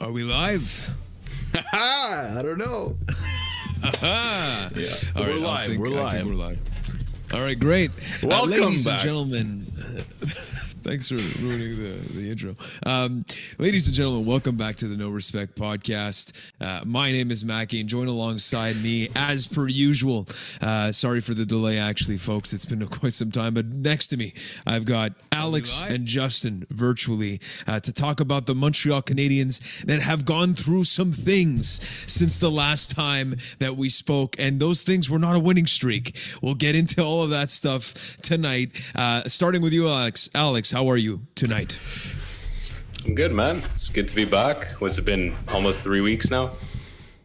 [0.00, 0.90] Are we live?
[1.72, 2.96] I don't know.
[4.02, 4.68] Yeah.
[5.16, 5.68] All We're right, live.
[5.70, 6.26] think- We're I live.
[6.26, 6.60] we're live.
[7.32, 7.90] All right, great.
[7.90, 8.92] Uh, Welcome ladies back.
[8.94, 9.66] and gentlemen.
[10.82, 12.54] Thanks for ruining the, the intro.
[12.86, 13.22] Um,
[13.58, 16.32] ladies and gentlemen, welcome back to the No Respect podcast.
[16.58, 20.26] Uh, my name is Mackie, and join alongside me, as per usual.
[20.62, 22.54] Uh, sorry for the delay, actually, folks.
[22.54, 23.52] It's been quite some time.
[23.52, 24.32] But next to me,
[24.66, 30.24] I've got Alex and Justin virtually uh, to talk about the Montreal Canadiens that have
[30.24, 35.18] gone through some things since the last time that we spoke, and those things were
[35.18, 36.16] not a winning streak.
[36.40, 38.80] We'll get into all of that stuff tonight.
[38.94, 40.30] Uh, starting with you, Alex.
[40.34, 41.78] Alex, how are you tonight?
[43.06, 43.56] I'm good, man.
[43.72, 44.72] It's good to be back.
[44.80, 45.34] What's it been?
[45.48, 46.50] Almost three weeks now,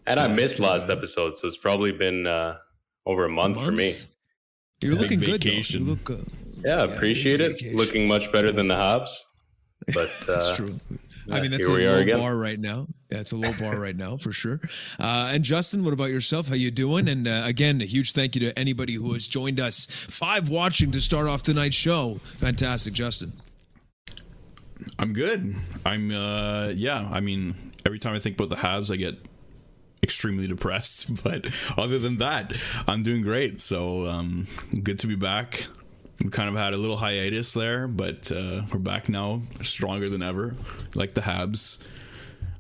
[0.08, 0.98] and I missed last bad.
[0.98, 2.58] episode, so it's probably been uh,
[3.06, 3.94] over a month, for me.
[4.82, 5.28] You're Big looking good.
[5.28, 5.34] Though.
[5.34, 5.86] vacation.
[5.86, 6.10] You look.
[6.10, 6.16] Uh,
[6.64, 7.52] Yeah, Yeah, appreciate it.
[7.54, 7.78] vacation.
[7.78, 9.12] Looking much better than the Habs,
[9.88, 10.80] but that's uh, true.
[11.32, 12.20] I mean, that's here a low again.
[12.20, 12.88] bar right now.
[13.10, 14.60] That's a low bar right now for sure.
[15.00, 16.48] Uh, and Justin, what about yourself?
[16.48, 17.08] How you doing?
[17.08, 19.86] And uh, again, a huge thank you to anybody who has joined us.
[20.10, 22.20] Five watching to start off tonight's show.
[22.24, 23.34] Fantastic, Justin.
[25.00, 25.56] I'm good.
[25.86, 29.16] I'm uh yeah, I mean, every time I think about the Habs, I get
[30.04, 32.54] extremely depressed, but other than that,
[32.88, 33.62] I'm doing great.
[33.62, 34.48] So, um
[34.84, 35.68] good to be back.
[36.24, 40.22] We kind of had a little hiatus there, but uh we're back now, stronger than
[40.24, 40.56] ever,
[40.94, 41.80] like the Habs.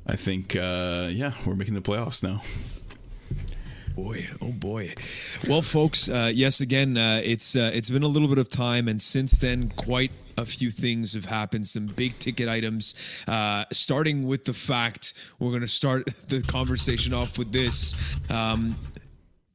[0.05, 2.41] I think uh yeah, we're making the playoffs now.
[3.95, 4.93] Boy, oh boy.
[5.47, 8.89] Well, folks, uh, yes, again, uh, it's uh, it's been a little bit of time,
[8.89, 11.65] and since then, quite a few things have happened.
[11.65, 13.23] Some big ticket items.
[13.25, 18.17] Uh, starting with the fact, we're going to start the conversation off with this.
[18.29, 18.75] Um,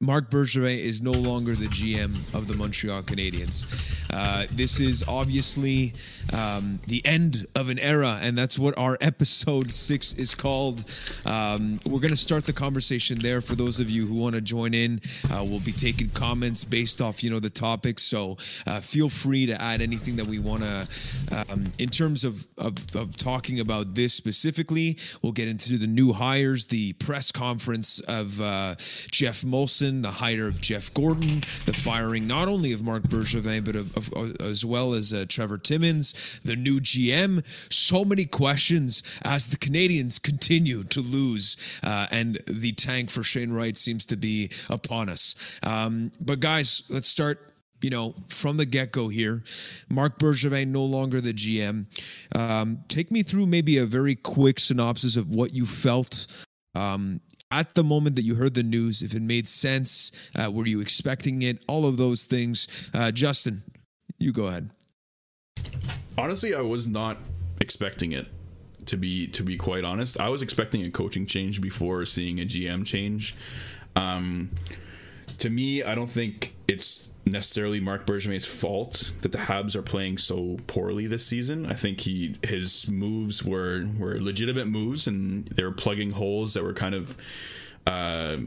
[0.02, 3.66] Marc Bergevin is no longer the GM of the Montreal Canadiens.
[4.10, 5.92] Uh, this is obviously
[6.32, 10.90] um, the end of an era, and that's what our episode six is called.
[11.26, 13.42] Um, we're going to start the conversation there.
[13.42, 17.02] For those of you who want to join in, uh, we'll be taking comments based
[17.02, 18.02] off, you know, the topics.
[18.02, 21.46] So uh, feel free to add anything that we want to.
[21.50, 26.14] Um, in terms of, of of talking about this specifically, we'll get into the new
[26.14, 28.76] hires, the press conference of uh,
[29.10, 33.76] Geoff Molson, the hire of Jeff Gorton, the firing not only of Marc Bergevin but
[33.76, 37.44] of, of, as well as uh, Trevor Timmins, the new GM.
[37.72, 43.52] So many questions as the Canadiens continue to lose, uh, and the tank for Shane
[43.52, 45.58] Wright seems to be upon us.
[45.62, 47.46] Um, but guys, let's start
[47.82, 49.42] you know, from the get go here.
[49.88, 51.86] Marc Bergevin no longer the GM.
[52.34, 56.26] Um, take me through maybe a very quick synopsis of what you felt
[56.74, 60.66] um, at the moment that you heard the news, if it made sense, uh, were
[60.66, 62.90] you expecting it, all of those things.
[62.94, 63.62] Uh, Justin,
[64.18, 64.70] you go ahead.
[66.16, 67.16] Honestly, I was not
[67.60, 68.26] expecting it
[68.86, 70.18] to be to be quite honest.
[70.18, 73.34] I was expecting a coaching change before seeing a GM change.
[73.96, 74.50] Um,
[75.40, 80.18] to me, I don't think it's necessarily Marc Bergevin's fault that the Habs are playing
[80.18, 81.66] so poorly this season.
[81.66, 86.62] I think he his moves were were legitimate moves, and they were plugging holes that
[86.62, 87.16] were kind of
[87.86, 88.38] uh,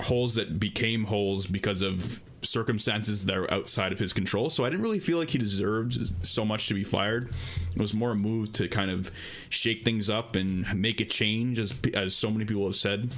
[0.00, 4.50] holes that became holes because of circumstances that are outside of his control.
[4.50, 7.30] So I didn't really feel like he deserved so much to be fired.
[7.74, 9.12] It was more a move to kind of
[9.48, 13.14] shake things up and make a change, as as so many people have said.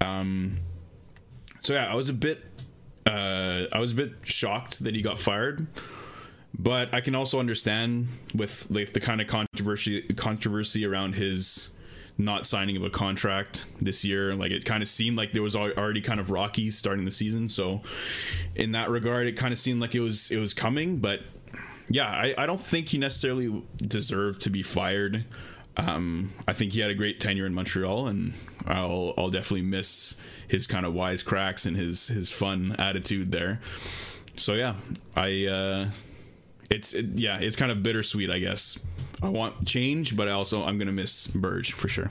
[0.00, 0.58] Um,
[1.60, 2.44] so yeah, I was a bit,
[3.06, 5.66] uh, I was a bit shocked that he got fired,
[6.58, 11.74] but I can also understand with like the kind of controversy controversy around his
[12.18, 14.34] not signing of a contract this year.
[14.34, 17.48] Like it kind of seemed like there was already kind of rocky starting the season.
[17.48, 17.82] So
[18.56, 20.98] in that regard, it kind of seemed like it was it was coming.
[20.98, 21.20] But
[21.88, 25.24] yeah, I, I don't think he necessarily deserved to be fired.
[25.78, 28.34] Um, I think he had a great tenure in Montreal, and
[28.66, 30.16] I'll I'll definitely miss
[30.48, 33.60] his kind of wise cracks and his his fun attitude there.
[34.36, 34.74] So yeah,
[35.16, 35.86] I uh,
[36.70, 38.78] it's it, yeah, it's kind of bittersweet, I guess.
[39.22, 42.10] I want change, but I also I'm gonna miss Burge for sure.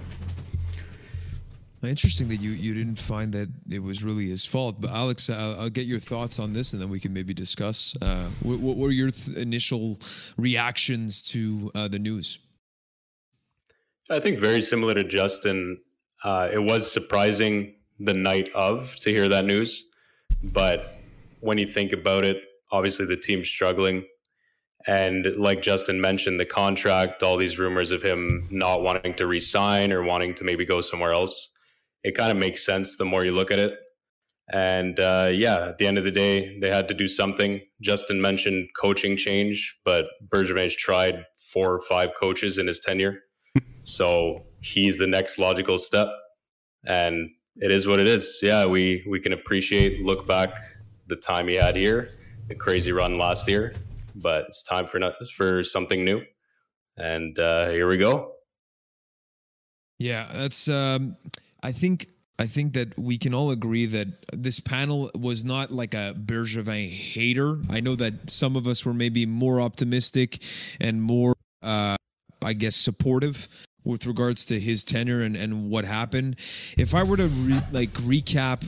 [1.83, 4.81] Interesting that you, you didn't find that it was really his fault.
[4.81, 7.95] But Alex, uh, I'll get your thoughts on this, and then we can maybe discuss.
[8.01, 9.97] Uh, what, what were your th- initial
[10.37, 12.39] reactions to uh, the news?
[14.09, 15.79] I think very similar to Justin.
[16.23, 19.85] Uh, it was surprising the night of to hear that news,
[20.43, 20.97] but
[21.41, 22.37] when you think about it,
[22.71, 24.05] obviously the team's struggling,
[24.87, 29.91] and like Justin mentioned, the contract, all these rumors of him not wanting to resign
[29.91, 31.49] or wanting to maybe go somewhere else,
[32.03, 33.73] it kind of makes sense the more you look at it.
[34.49, 37.59] And uh, yeah, at the end of the day, they had to do something.
[37.81, 43.23] Justin mentioned coaching change, but Bergevin's tried four or five coaches in his tenure.
[43.87, 46.07] So he's the next logical step.
[46.85, 48.39] And it is what it is.
[48.41, 50.49] Yeah, we we can appreciate, look back
[51.07, 52.11] the time he had here,
[52.49, 53.73] the crazy run last year,
[54.15, 54.99] but it's time for
[55.35, 56.21] for something new.
[56.97, 58.33] And uh, here we go.
[59.99, 60.67] Yeah, that's.
[60.67, 61.15] Um,
[61.63, 62.07] I think
[62.39, 66.89] I think that we can all agree that this panel was not like a Bergevin
[66.89, 67.59] hater.
[67.69, 70.43] I know that some of us were maybe more optimistic
[70.79, 71.95] and more, uh,
[72.43, 73.47] I guess, supportive
[73.87, 76.35] with regards to his tenure and, and what happened.
[76.77, 78.63] If I were to re- like recap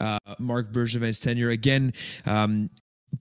[0.00, 1.92] uh, Marc Bergevin's tenure again,
[2.26, 2.70] um,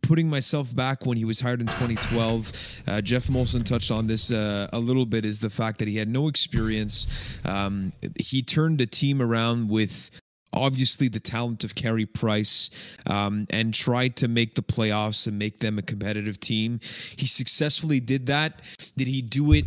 [0.01, 4.31] putting myself back when he was hired in 2012, uh, Geoff Molson touched on this
[4.31, 5.25] uh, a little bit.
[5.25, 7.07] Is the fact that he had no experience.
[7.45, 10.09] Um, he turned the team around with
[10.53, 12.69] obviously the talent of Carey Price
[13.07, 16.79] um, and tried to make the playoffs and make them a competitive team.
[17.17, 18.61] He successfully did that.
[18.95, 19.65] Did he do it?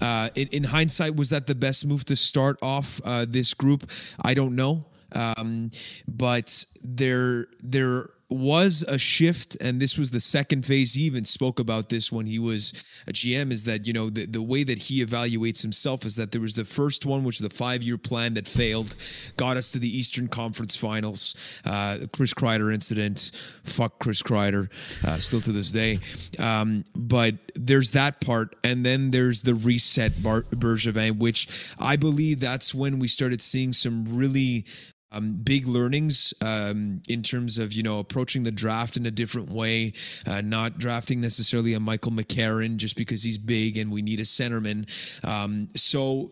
[0.00, 3.90] Uh, in, in, hindsight, was that the best move to start off uh, this group?
[4.22, 4.86] I don't know.
[5.12, 5.70] Um,
[6.08, 10.94] but there, there was a shift, and this was the second phase.
[10.94, 12.72] He even spoke about this when he was
[13.06, 13.52] a GM.
[13.52, 16.54] Is that you know the the way that he evaluates himself is that there was
[16.54, 18.94] the first one, which the five year plan that failed,
[19.36, 21.34] got us to the Eastern Conference Finals.
[21.64, 23.32] Uh, Chris Kreider incident,
[23.64, 24.70] fuck Chris Kreider,
[25.04, 25.98] uh, still to this day.
[26.38, 32.40] Um, but there's that part, and then there's the reset Bar- Bergevin, which I believe
[32.40, 34.64] that's when we started seeing some really
[35.12, 39.50] um, big learnings um, in terms of you know approaching the draft in a different
[39.50, 39.92] way,
[40.26, 44.24] uh, not drafting necessarily a Michael McCarron just because he's big and we need a
[44.24, 44.88] centerman.
[45.26, 46.30] Um, so,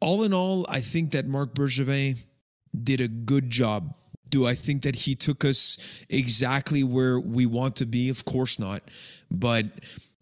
[0.00, 2.24] all in all, I think that Marc Bergevin
[2.82, 3.94] did a good job.
[4.30, 8.08] Do I think that he took us exactly where we want to be?
[8.08, 8.82] Of course not,
[9.30, 9.66] but.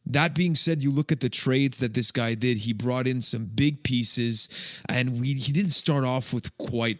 [0.06, 2.56] That being said, you look at the trades that this guy did.
[2.56, 4.48] He brought in some big pieces,
[4.88, 6.98] and we he didn't start off with quite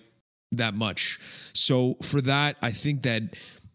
[0.53, 1.19] that much.
[1.55, 3.23] So for that, I think that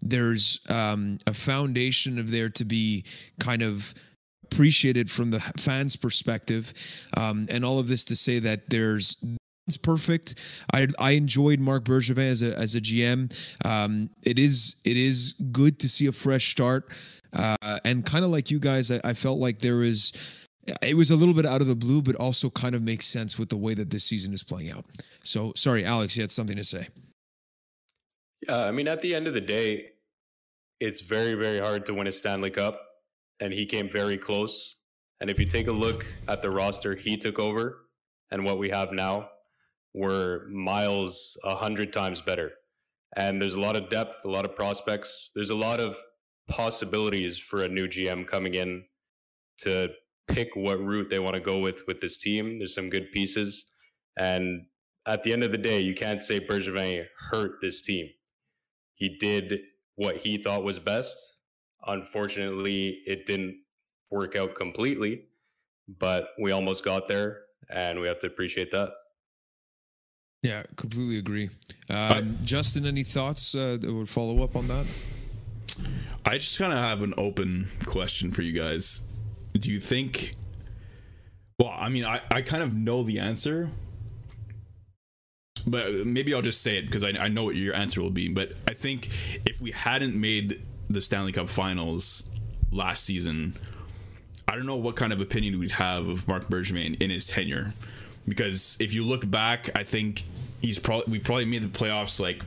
[0.02, 3.04] there's um, a foundation of there to be
[3.40, 3.94] kind of
[4.44, 6.74] appreciated from the fans' perspective,
[7.18, 9.18] um, and all of this to say that there's
[9.68, 10.36] it's perfect.
[10.74, 13.34] I I enjoyed Marc Bergevin as a as a GM.
[13.66, 16.94] Um, it is it is good to see a fresh start,
[17.34, 20.14] uh, and kind of like you guys, I, I felt like there was
[20.82, 23.38] it was a little bit out of the blue, but also kind of makes sense
[23.38, 24.86] with the way that this season is playing out.
[25.28, 26.88] So, sorry, Alex, you had something to say.
[28.48, 29.92] Yeah, I mean, at the end of the day,
[30.80, 32.80] it's very, very hard to win a Stanley Cup,
[33.40, 34.76] and he came very close.
[35.22, 37.88] And if you take a look at the roster he took over
[38.32, 39.30] and what we have now,
[39.94, 42.52] we're miles a hundred times better.
[43.16, 45.32] And there's a lot of depth, a lot of prospects.
[45.34, 45.98] There's a lot of
[46.50, 48.84] possibilities for a new GM coming in
[49.60, 49.90] to
[50.28, 52.60] pick what route they want to go with with this team.
[52.60, 53.66] There's some good pieces,
[54.18, 54.66] and
[55.08, 58.10] at the end of the day, you can't say Bergevin hurt this team.
[58.96, 59.60] He did
[59.96, 61.38] what he thought was best.
[61.88, 63.58] Unfortunately, it didn't
[64.10, 65.26] work out completely,
[66.00, 68.92] but we almost got there, and we have to appreciate that.
[70.42, 71.50] Yeah, completely agree.
[71.90, 74.86] Um, Justin, any thoughts uh, that would follow up on that?
[76.24, 79.02] I just kind of have an open question for you guys
[79.60, 80.36] do you think
[81.60, 83.70] well i mean i, I kind of know the answer
[85.68, 88.28] but maybe i'll just say it because I, I know what your answer will be
[88.28, 89.10] but i think
[89.46, 92.30] if we hadn't made the stanley cup finals
[92.72, 93.56] last season
[94.48, 97.74] i don't know what kind of opinion we'd have of Marc bergevin in his tenure.
[98.28, 100.24] Because if you look back i think
[100.62, 102.42] he's probably we've probably made the playoffs like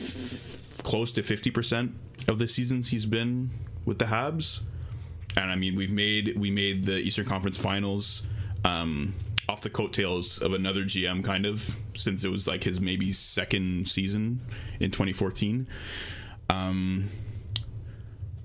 [0.00, 1.92] f- close to 50%
[2.28, 3.50] of the seasons he's been
[3.84, 4.62] with the habs.
[5.36, 8.26] And I mean we've made we made the Eastern Conference Finals
[8.64, 9.12] um,
[9.48, 13.88] off the coattails of another GM, kind of since it was like his maybe second
[13.88, 14.40] season
[14.78, 15.66] in 2014.
[16.50, 17.08] Um,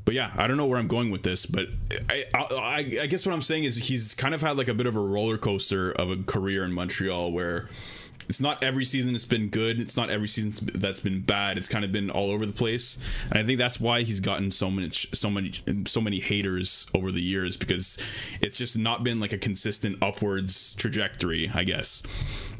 [0.05, 1.67] but yeah, I don't know where I'm going with this, but
[2.09, 4.85] I, I, I guess what I'm saying is he's kind of had like a bit
[4.85, 7.69] of a roller coaster of a career in Montreal where
[8.29, 9.79] it's not every season it's been good.
[9.79, 11.57] It's not every season that's been bad.
[11.57, 12.97] It's kind of been all over the place,
[13.29, 15.51] and I think that's why he's gotten so much, so many,
[15.85, 17.97] so many haters over the years because
[18.41, 22.03] it's just not been like a consistent upwards trajectory, I guess.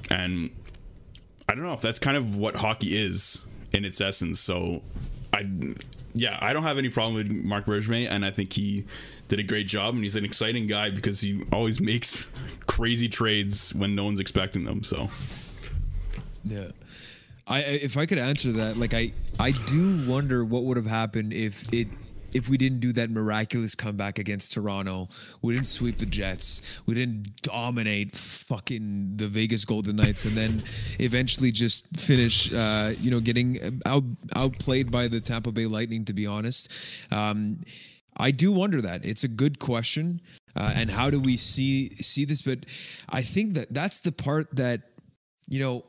[0.10, 0.50] And
[1.48, 4.40] I don't know if that's kind of what hockey is in its essence.
[4.40, 4.82] So,
[5.34, 5.50] I,
[6.14, 8.86] yeah, I don't have any problem with Marc Bergevin, and I think he
[9.28, 12.28] did a great job, and he's an exciting guy because he always makes
[12.68, 14.84] crazy trades when no one's expecting them.
[14.84, 15.10] So.
[16.44, 16.70] Yeah.
[17.46, 21.34] I if I could answer that, like I I do wonder what would have happened
[21.34, 21.88] if it
[22.34, 25.08] if we didn't do that miraculous comeback against Toronto,
[25.42, 30.64] we didn't sweep the Jets, we didn't dominate fucking the Vegas Golden Knights, and then
[31.00, 34.04] eventually just finish, uh, you know, getting out
[34.36, 36.06] outplayed by the Tampa Bay Lightning.
[36.06, 36.72] To be honest,
[37.12, 37.60] um,
[38.18, 40.22] I do wonder that it's a good question,
[40.56, 42.42] uh, and how do we see see this?
[42.42, 42.66] But
[43.10, 44.82] I think that that's the part that
[45.48, 45.84] you know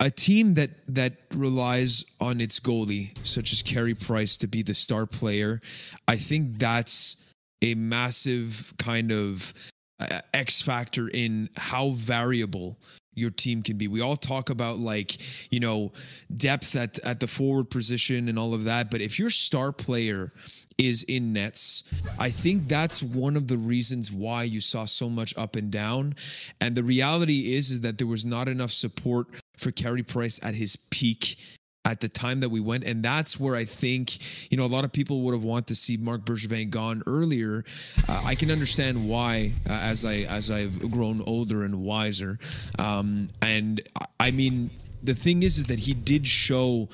[0.00, 4.74] a team that that relies on its goalie, such as Carey Price, to be the
[4.74, 5.60] star player,
[6.06, 7.24] I think that's
[7.62, 9.52] a massive kind of
[10.00, 12.78] uh, X factor in how variable
[13.14, 13.88] your team can be.
[13.88, 15.18] We all talk about like,
[15.50, 15.92] you know,
[16.36, 20.32] depth at at the forward position and all of that, but if your star player
[20.78, 21.82] is in nets,
[22.20, 26.14] I think that's one of the reasons why you saw so much up and down.
[26.60, 29.26] And the reality is is that there was not enough support
[29.58, 31.36] for Carey Price at his peak
[31.84, 32.84] at the time that we went.
[32.84, 35.74] And that's where I think, you know, a lot of people would have wanted to
[35.74, 37.64] see Marc Bergevin gone earlier.
[38.08, 42.38] Uh, I can understand why uh, as I as I've grown older and wiser.
[42.78, 43.80] Um, and
[44.20, 44.70] I mean,
[45.02, 46.88] the thing is, is that he did show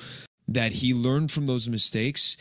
[0.47, 2.37] that he learned from those mistakes.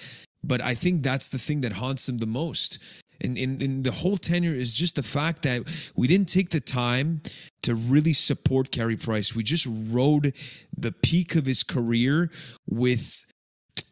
[0.47, 2.79] But I think that's the thing that haunts him the most
[3.21, 6.61] in, in, in the whole tenure is just the fact that we didn't take the
[6.61, 7.23] time
[7.63, 9.35] to really support Carey Price.
[9.35, 10.35] We just rode
[10.77, 12.31] the peak of his career
[12.69, 13.25] with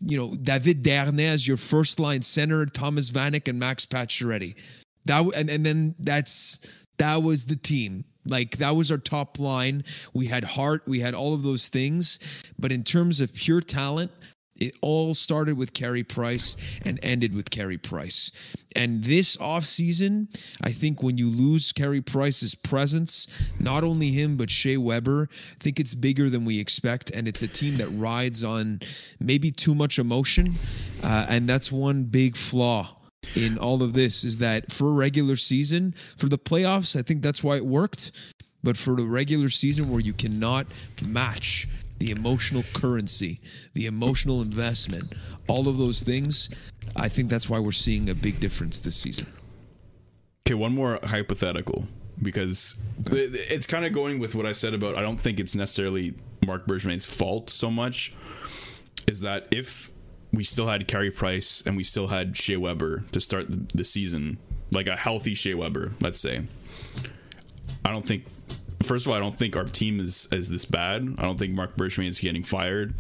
[0.00, 4.56] you know David Desharnais as your first line center, Thomas Vanek and Max Pacioretty.
[5.06, 6.66] That and and then that's
[6.98, 8.04] that was the team.
[8.24, 9.84] Like that was our top line.
[10.14, 14.12] We had heart, we had all of those things, but in terms of pure talent,
[14.56, 18.30] it all started with Carey Price and ended with Carey Price.
[18.76, 20.28] And this offseason,
[20.62, 23.26] I think when you lose Carey Price's presence,
[23.60, 27.10] not only him, but Shea Weber, I think it's bigger than we expect.
[27.10, 28.80] And it's a team that rides on
[29.20, 30.54] maybe too much emotion.
[31.02, 32.96] Uh, and that's one big flaw
[33.36, 37.22] in all of this is that for a regular season, for the playoffs, I think
[37.22, 38.12] that's why it worked.
[38.64, 40.66] But for the regular season where you cannot
[41.04, 41.68] match
[42.02, 43.38] the emotional currency,
[43.74, 45.12] the emotional investment,
[45.46, 46.50] all of those things,
[46.96, 49.24] I think that's why we're seeing a big difference this season.
[50.44, 51.86] Okay, one more hypothetical
[52.20, 52.74] because
[53.06, 53.20] okay.
[53.20, 56.66] it's kind of going with what I said about I don't think it's necessarily Marc
[56.66, 58.12] Bergevin's fault so much
[59.06, 59.92] is that if
[60.32, 63.84] we still had Carey Price and we still had Shea Weber to start the, the
[63.84, 64.38] season,
[64.72, 66.42] like a healthy Shea Weber, let's say,
[67.84, 68.24] I don't think
[68.86, 71.02] first of all, I don't think our team is is this bad.
[71.18, 72.94] I don't think Marc Bergevin is getting fired,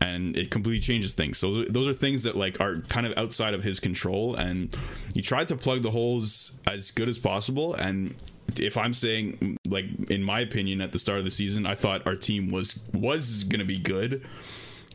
[0.00, 1.38] and it completely changes things.
[1.38, 4.76] So those are things that like are kind of outside of his control, and
[5.14, 7.74] he tried to plug the holes as good as possible.
[7.74, 8.14] And
[8.58, 12.06] if I'm saying like in my opinion at the start of the season, I thought
[12.06, 14.22] our team was was gonna be good.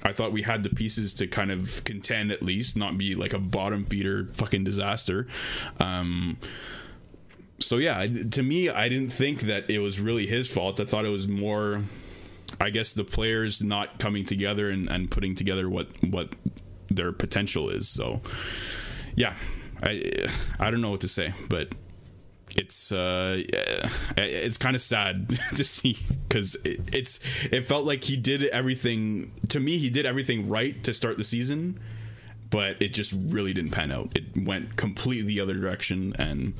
[0.03, 3.33] I thought we had the pieces to kind of contend at least, not be like
[3.33, 5.27] a bottom feeder fucking disaster.
[5.79, 6.37] Um,
[7.59, 10.79] so yeah, to me, I didn't think that it was really his fault.
[10.79, 11.81] I thought it was more,
[12.59, 16.35] I guess, the players not coming together and, and putting together what what
[16.89, 17.89] their potential is.
[17.89, 18.21] So
[19.15, 19.33] yeah,
[19.81, 20.27] I
[20.59, 21.73] I don't know what to say, but
[22.55, 23.43] it's uh
[24.17, 25.97] it's kind of sad to see
[26.27, 27.19] because it, it's
[27.51, 31.23] it felt like he did everything to me he did everything right to start the
[31.23, 31.79] season
[32.49, 36.53] but it just really didn't pan out it went completely the other direction and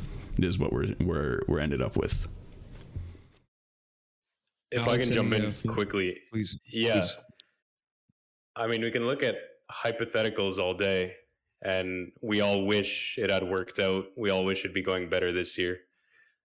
[0.46, 2.28] is what we're we're we're ended up with.
[4.72, 6.60] If Alex, I can jump in quickly, please.
[6.66, 7.16] Yeah, please.
[8.56, 9.36] I mean, we can look at
[9.72, 11.14] hypotheticals all day,
[11.62, 14.06] and we all wish it had worked out.
[14.18, 15.78] We all wish it'd be going better this year.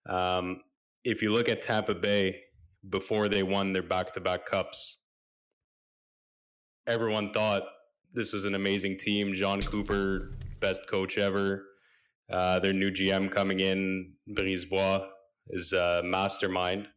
[0.09, 0.63] Um,
[1.05, 2.41] if you look at Tampa Bay
[2.89, 4.99] before they won their back-to-back cups,
[6.87, 7.63] everyone thought
[8.15, 9.35] this was an amazing team.
[9.35, 11.68] Jon Cooper, best coach ever.
[12.31, 15.07] Uh, their new GM coming in, Brisebois,
[15.51, 16.89] is a mastermind.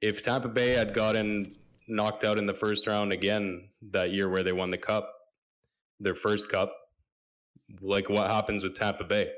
[0.00, 4.42] If Tampa Bay had gotten knocked out in the first round again that year where
[4.42, 5.12] they won the cup,
[6.00, 6.74] their first cup,
[7.80, 9.30] like what happens with Tampa Bay?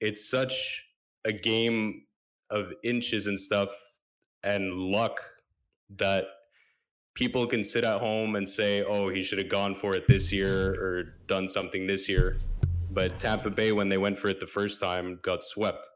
[0.00, 0.84] It's such
[1.24, 2.02] a game
[2.50, 3.70] of inches and stuff
[4.44, 5.20] and luck
[5.96, 6.24] that
[7.14, 10.30] people can sit at home and say, oh, he should have gone for it this
[10.30, 12.38] year or done something this year.
[12.96, 15.86] But Tampa Bay, when they went for it the first time, got swept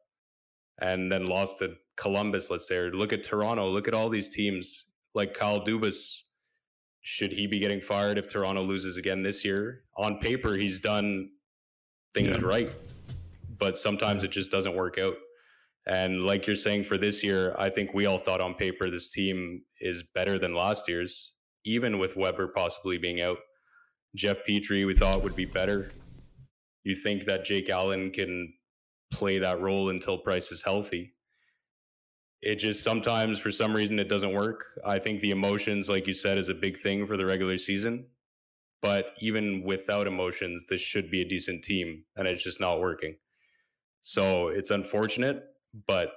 [0.83, 2.77] and then lost to Columbus, let's say.
[2.77, 3.71] Or look at Toronto.
[3.71, 6.25] Look at all these teams like Kyle Dubas.
[7.01, 9.85] Should he be getting fired if Toronto loses again this year?
[9.97, 11.31] On paper, he's done
[12.13, 12.47] things yeah.
[12.47, 12.71] right,
[13.59, 15.15] but sometimes it just doesn't work out.
[15.87, 19.09] And like you're saying for this year, I think we all thought on paper this
[19.09, 21.33] team is better than last year's,
[21.65, 23.39] even with Weber possibly being out.
[24.15, 25.91] Jeff Petry, we thought would be better
[26.85, 28.53] you think that Jake Allen can
[29.11, 31.15] play that role until Price is healthy.
[32.43, 34.65] It just sometimes, for some reason, it doesn't work.
[34.85, 38.07] I think the emotions, like you said, is a big thing for the regular season.
[38.83, 43.17] But even without emotions, this should be a decent team, and it's just not working.
[44.01, 45.45] So it's unfortunate,
[45.87, 46.13] but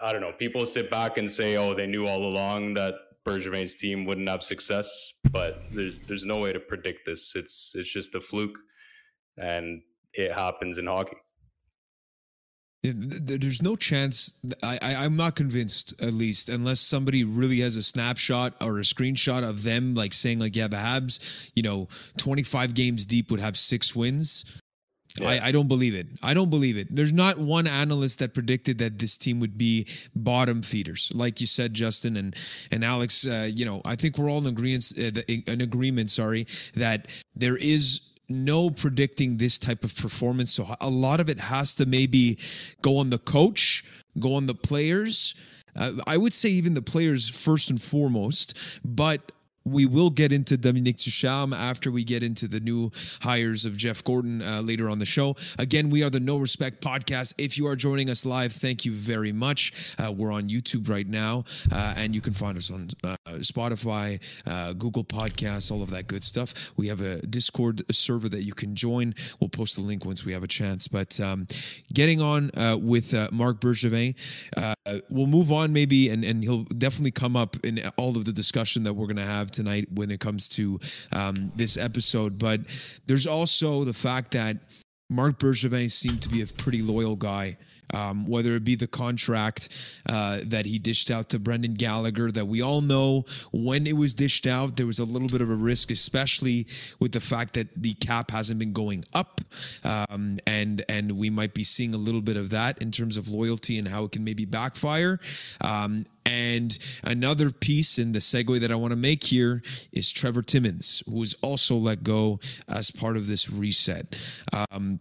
[0.00, 0.32] I don't know.
[0.32, 4.42] People sit back and say, "Oh, they knew all along that Bergevin's team wouldn't have
[4.42, 7.36] success," but there's there's no way to predict this.
[7.36, 8.58] It's it's just a fluke,
[9.38, 9.82] and
[10.14, 11.16] it happens in hockey.
[12.84, 14.44] There's no chance.
[14.60, 18.82] I, I am not convinced, at least, unless somebody really has a snapshot or a
[18.82, 21.86] screenshot of them, like saying, like, yeah, the Habs, you know,
[22.16, 24.60] 25 games deep would have six wins.
[25.16, 25.28] Yeah.
[25.28, 26.08] I, I, don't believe it.
[26.22, 26.88] I don't believe it.
[26.90, 29.86] There's not one analyst that predicted that this team would be
[30.16, 32.34] bottom feeders, like you said, Justin and
[32.70, 33.26] and Alex.
[33.26, 34.90] Uh, you know, I think we're all in agreement.
[34.98, 40.52] Uh, in agreement, sorry, that there is no predicting this type of performance.
[40.52, 42.38] So a lot of it has to maybe
[42.82, 43.84] go on the coach,
[44.18, 45.34] go on the players.
[45.74, 49.32] Uh, I would say even the players first and foremost, but
[49.64, 52.90] we will get into Dominique Ducharme after we get into the new
[53.20, 55.36] hires of Jeff Gorton uh, later on the show.
[55.58, 57.34] Again, we are the No Respect Podcast.
[57.38, 59.94] If you are joining us live, thank you very much.
[59.98, 64.20] Uh, we're on YouTube right now, uh, and you can find us on uh, Spotify,
[64.46, 66.72] uh, Google Podcasts, all of that good stuff.
[66.76, 69.14] We have a Discord server that you can join.
[69.40, 70.88] We'll post the link once we have a chance.
[70.88, 71.46] But um,
[71.92, 74.14] getting on uh, with Marc Bergevin,
[75.10, 78.82] we'll move on maybe, and, and he'll definitely come up in all of the discussion
[78.82, 80.80] that we're going to have tonight when it comes to
[81.12, 82.38] um, this episode.
[82.38, 82.60] But
[83.06, 84.56] there's also the fact that
[85.12, 87.56] Marc Bergevin seemed to be a pretty loyal guy.
[87.94, 89.68] Um, whether it be the contract
[90.08, 94.14] uh, that he dished out to Brendan Gallagher, that we all know when it was
[94.14, 96.66] dished out, there was a little bit of a risk, especially
[97.00, 99.42] with the fact that the cap hasn't been going up,
[99.84, 103.28] um, and and we might be seeing a little bit of that in terms of
[103.28, 105.20] loyalty and how it can maybe backfire.
[105.60, 110.42] Um, and another piece in the segue that I want to make here is Trevor
[110.42, 114.14] Timmins, who was also let go as part of this reset.
[114.70, 115.00] Um,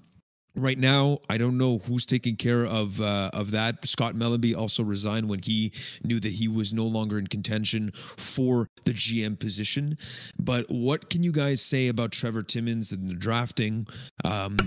[0.55, 3.85] Right now, I don't know who's taking care of uh, of that.
[3.87, 5.71] Scott Mellanby also resigned when he
[6.03, 9.95] knew that he was no longer in contention for the GM position.
[10.37, 13.87] But what can you guys say about Trevor Timmins and the drafting
[14.25, 14.57] um,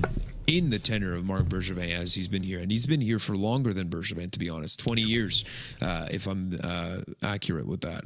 [0.46, 2.60] in the tenure of marc Bergevin as he's been here?
[2.60, 5.44] And he's been here for longer than Bergevin, to be honest, twenty years,
[5.82, 8.04] uh, if I'm uh, accurate with that.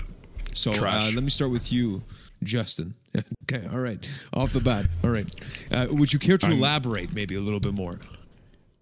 [0.53, 2.03] So uh, let me start with you.
[2.43, 2.95] Justin.
[3.45, 3.99] okay, all right.
[4.33, 4.87] Off the bat.
[5.05, 5.29] All right.
[5.73, 7.99] Uh, would you care to I'm, elaborate maybe a little bit more?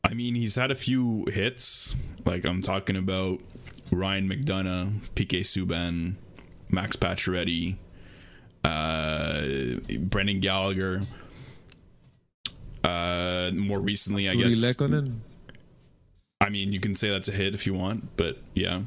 [0.05, 1.97] I mean, he's had a few hits.
[2.25, 3.41] Like I'm talking about
[3.91, 6.15] Ryan McDonagh, PK Subban,
[6.69, 7.77] Max Pacioretty,
[8.65, 11.03] uh, Brendan Gallagher.
[12.85, 14.63] Uh, more recently, I guess.
[14.63, 15.19] Lehkonen?
[16.41, 18.83] I mean, you can say that's a hit if you want, but yeah.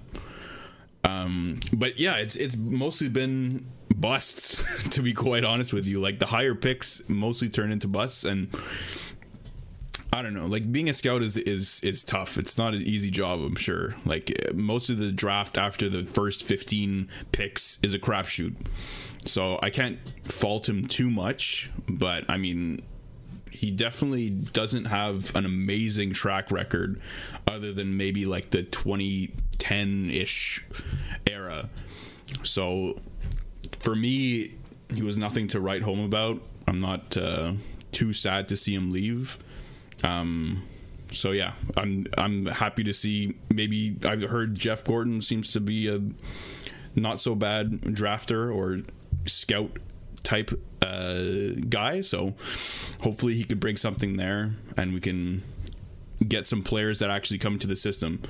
[1.03, 3.65] Um, but yeah, it's it's mostly been
[3.99, 8.23] busts to be quite honest with you like the higher picks mostly turn into busts
[8.23, 8.49] and
[10.12, 10.47] I don't know.
[10.47, 12.38] Like being a scout is is is tough.
[12.38, 13.95] It's not an easy job, I'm sure.
[14.05, 18.55] Like most of the draft after the first 15 picks is a crapshoot.
[19.25, 22.81] So I can't fault him too much, but I mean
[23.51, 27.01] he definitely doesn't have an amazing track record
[27.45, 30.65] other than maybe like the 2010-ish
[31.27, 31.69] era.
[32.43, 33.01] So
[33.89, 34.52] for me,
[34.93, 36.39] he was nothing to write home about.
[36.67, 37.54] I'm not uh,
[37.91, 39.39] too sad to see him leave.
[40.04, 40.62] Um,
[41.12, 43.34] so yeah, I'm I'm happy to see.
[43.52, 45.99] Maybe I've heard Jeff Gorton seems to be a
[46.93, 48.84] not so bad drafter or
[49.25, 49.71] scout
[50.21, 50.52] type
[50.84, 52.02] uh, guy.
[52.02, 52.36] So
[53.02, 55.41] hopefully he could bring something there, and we can
[56.28, 58.21] get some players that actually come to the system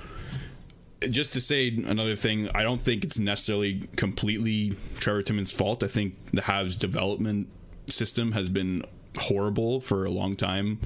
[1.10, 5.84] just to say another thing, I don't think it's necessarily completely Trevor Timmins' fault.
[5.84, 7.48] I think the Habs development
[7.88, 8.84] system has been
[9.18, 10.80] horrible for a long time.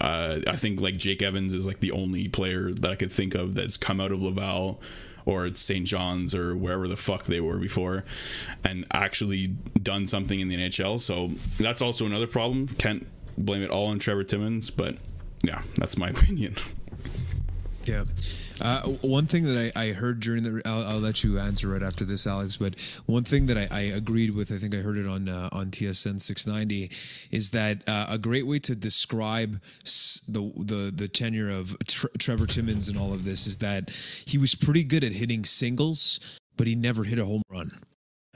[0.00, 3.34] Uh, I think like Jake Evans is like the only player that I could think
[3.34, 4.80] of that's come out of Laval
[5.26, 5.86] or St.
[5.86, 8.04] John's or wherever the fuck they were before
[8.64, 9.48] and actually
[9.82, 10.98] done something in the NHL.
[10.98, 11.28] So
[11.62, 12.68] that's also another problem.
[12.68, 14.96] Can't blame it all on Trevor Timmins, but
[15.44, 16.54] yeah, that's my opinion.
[17.84, 18.04] Yeah.
[18.62, 21.82] Uh, one thing that I, I heard during the, I'll, I'll, let you answer right
[21.82, 22.56] after this, Alex.
[22.56, 25.48] But one thing that I, I agreed with, I think I heard it on uh,
[25.50, 26.90] on TSN 690,
[27.32, 29.60] is that uh, a great way to describe
[30.28, 31.76] the the the tenure of
[32.18, 33.90] Trevor Timmins and all of this is that
[34.26, 37.72] he was pretty good at hitting singles, but he never hit a home run.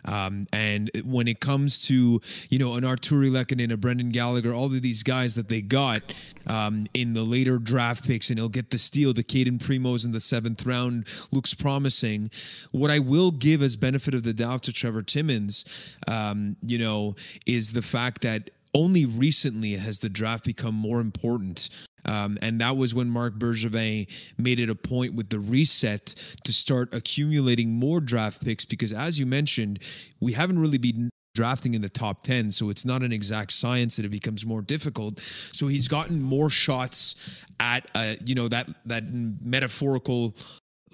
[0.06, 4.66] Um, and when it comes to you know an Artturi Lehkonen, a Brendan Gallagher, all
[4.66, 6.02] of these guys that they got
[6.46, 9.12] um, in the later draft picks, and he'll get the steal.
[9.12, 12.30] The Cayden Primeaus in the seventh round looks promising.
[12.72, 15.64] What I will give as benefit of the doubt to Trevor Timmins,
[16.08, 17.14] um, you know,
[17.46, 21.70] is the fact that only recently has the draft become more important.
[22.06, 26.14] Um, and that was when Marc Bergevin made it a point with the reset
[26.44, 29.80] to start accumulating more draft picks because, as you mentioned,
[30.20, 33.96] we haven't really been drafting in the top 10 so it's not an exact science
[33.96, 35.20] that it becomes more difficult.
[35.20, 40.34] So he's gotten more shots at uh, you know that that metaphorical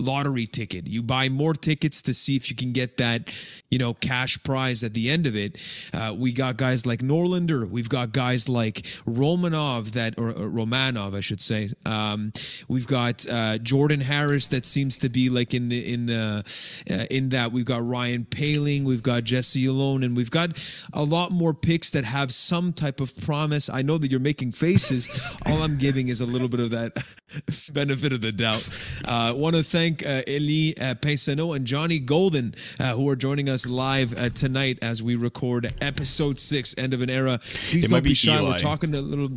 [0.03, 0.87] lottery ticket.
[0.87, 3.33] You buy more tickets to see if you can get that,
[3.71, 5.59] you know, cash prize at the end of it.
[5.95, 7.69] Uh, we got guys like Norlinder.
[7.69, 11.71] We've got guys like Romanov that, or, or Romanov, I should say.
[11.87, 12.33] Um,
[12.69, 16.45] we've got uh, Jordan Harris that seems to be like in the in the
[16.91, 17.53] uh, in that.
[17.53, 18.85] We've got Ryan Poehling.
[18.85, 20.59] We've got Jesse Ylönen, and we've got
[20.93, 23.69] a lot more picks that have some type of promise.
[23.69, 25.09] I know that you're making faces.
[25.47, 26.93] All I'm giving is a little bit of that
[27.73, 28.69] benefit of the doubt.
[29.05, 33.17] Uh, Want to thank thank uh, Eli uh, Paisano and Johnny Golden, uh, who are
[33.17, 37.39] joining us live uh, tonight as we record episode six, End of an Era.
[37.39, 38.41] Please It don't might be be shy.
[38.43, 39.31] We're talking a little.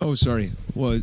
[0.00, 0.50] Oh, sorry.
[0.74, 1.02] What?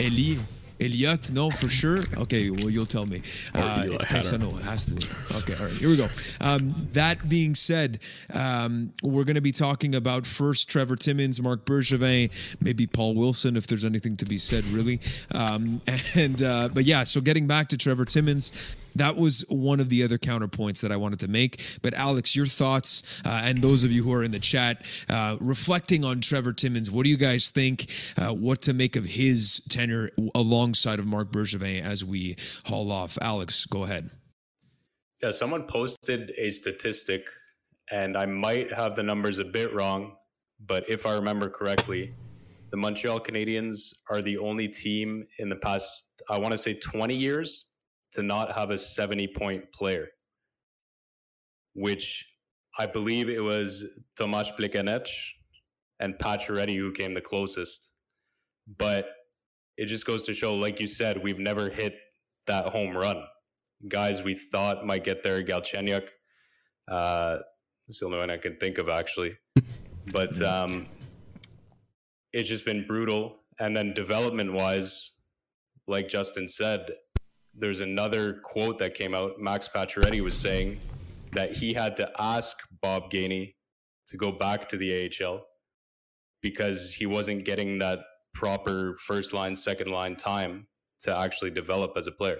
[0.00, 0.40] Eli.
[0.84, 2.00] Elliot, no, for sure.
[2.18, 3.22] Okay, well, you'll tell me.
[3.54, 4.04] Uh, it's.
[4.04, 4.56] Paisano.
[4.58, 5.02] It has to be.
[5.36, 6.08] Okay, all right, here we go.
[6.40, 8.00] Um, that being said,
[8.32, 13.56] um, we're going to be talking about first Trevor Timmins, Marc Bergevin, maybe Paul Wilson,
[13.56, 15.00] if there's anything to be said, really.
[15.32, 15.80] Um,
[16.14, 20.02] and uh, but yeah, so getting back to Trevor Timmins, that was one of the
[20.02, 21.78] other counterpoints that I wanted to make.
[21.82, 25.36] But Alex, your thoughts, uh, and those of you who are in the chat, uh,
[25.40, 27.90] reflecting on Trevor Timmins, what do you guys think?
[28.16, 33.18] Uh, what to make of his tenure alongside of Marc Bergevin as we haul off?
[33.20, 34.10] Alex, go ahead.
[35.22, 37.26] Yeah, someone posted a statistic,
[37.90, 40.16] and I might have the numbers a bit wrong,
[40.66, 42.14] but if I remember correctly,
[42.70, 47.14] the Montreal Canadiens are the only team in the past, I want to say 20
[47.14, 47.66] years,
[48.14, 50.08] to not have a 70 point player,
[51.74, 52.26] which
[52.78, 53.84] I believe it was
[54.16, 55.08] Tomas Plekanec
[56.00, 57.92] and Pacioretty who came the closest.
[58.78, 59.08] But
[59.76, 61.96] it just goes to show, like you said, we've never hit
[62.46, 63.24] that home run
[63.88, 65.42] guys we thought might get there.
[65.42, 66.08] Galchenyuk,
[66.88, 67.38] uh,
[67.86, 69.36] that's the only one I can think of actually.
[70.12, 70.86] But um,
[72.34, 73.36] it's just been brutal.
[73.58, 75.12] And then development wise,
[75.88, 76.90] like Justin said,
[77.56, 79.38] there's another quote that came out.
[79.38, 80.80] Max Pacioretty was saying
[81.32, 83.54] that he had to ask Bob Gainey
[84.08, 85.44] to go back to the AHL
[86.42, 88.00] because he wasn't getting that
[88.34, 90.66] proper first line, second line time
[91.00, 92.38] to actually develop as a player.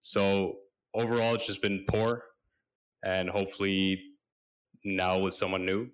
[0.00, 0.56] So
[0.94, 2.24] overall, it's just been poor,
[3.04, 4.02] and hopefully
[4.84, 5.88] now with someone new,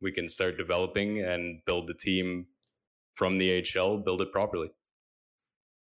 [0.00, 2.46] we can start developing and build the team
[3.14, 4.68] from the AHL, build it properly.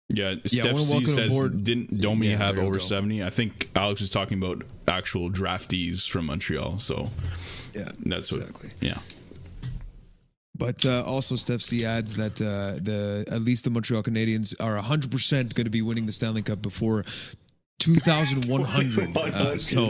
[0.08, 3.24] Yeah, Yeah, Steph C says aboard- didn't Domi Yeah, have over seventy?
[3.24, 6.78] I think Alex was talking about actual draftees from Montreal.
[6.78, 7.08] So
[7.74, 8.40] Yeah, that's what.
[8.42, 8.70] exactly.
[8.80, 8.98] Yeah,
[10.56, 14.74] But uh, also, Steph C adds that uh, the at least the Montreal Canadiens are
[14.76, 17.04] 100 percent going to be winning the Stanley Cup before
[17.80, 19.16] 2,100.
[19.16, 19.86] Uh, so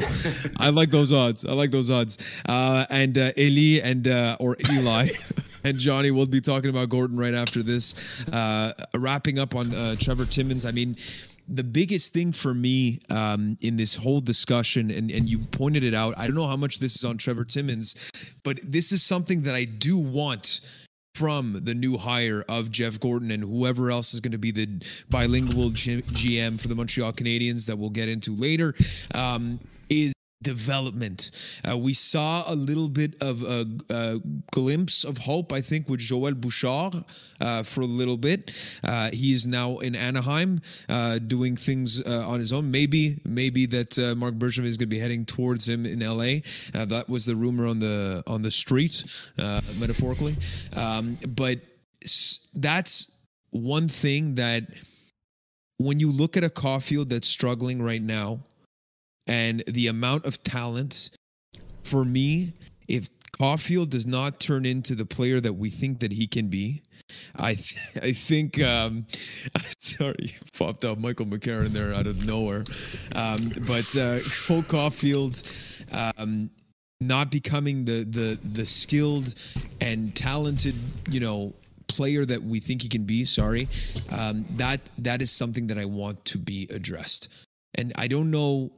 [0.56, 1.44] I like those odds.
[1.44, 2.18] I like those odds.
[2.48, 5.08] Uh, and uh, Eli and uh, or Eli.
[5.66, 8.24] And Johnny, we'll be talking about Gorton right after this.
[8.28, 10.64] Uh, wrapping up on uh, Trevor Timmins.
[10.64, 10.96] I mean,
[11.48, 15.92] the biggest thing for me um, in this whole discussion, and, and you pointed it
[15.92, 17.96] out, I don't know how much this is on Trevor Timmins,
[18.44, 20.60] but this is something that I do want
[21.16, 24.68] from the new hire of Jeff Gorton and whoever else is going to be the
[25.10, 28.72] bilingual G- GM for the Montreal Canadiens that we'll get into later
[29.16, 29.58] um,
[29.90, 31.30] is development.
[31.68, 34.20] Uh, we saw a little bit of a, a
[34.52, 37.04] glimpse of hope, I think, with Joel Bouchard
[37.40, 38.52] uh, for a little bit.
[38.84, 42.70] Uh, he is now in Anaheim uh, doing things uh, on his own.
[42.70, 46.40] Maybe, maybe that uh, Marc Bergevin is going to be heading towards him in LA.
[46.72, 49.04] That was the rumor on the on the street,
[49.78, 50.36] metaphorically.
[50.76, 51.58] Um, but
[52.54, 53.10] that's
[53.50, 54.64] one thing that
[55.78, 58.40] when you look at a Caufield that's struggling right now
[59.26, 61.10] and the amount of talent
[61.82, 62.52] for me
[62.88, 66.82] if Caufield does not turn into the player that we think that he can be
[67.36, 69.06] I th- I think um
[69.78, 72.64] sorry popped out Michael McCarron there out of nowhere.
[73.14, 74.20] Um but uh
[74.66, 75.42] Caufield
[75.92, 76.50] um
[77.00, 79.34] not becoming the the the skilled
[79.80, 80.74] and talented
[81.10, 81.54] you know
[81.88, 83.68] player that we think he can be sorry
[84.10, 87.28] um that that is something that i want to be addressed.
[87.74, 88.72] And i don't know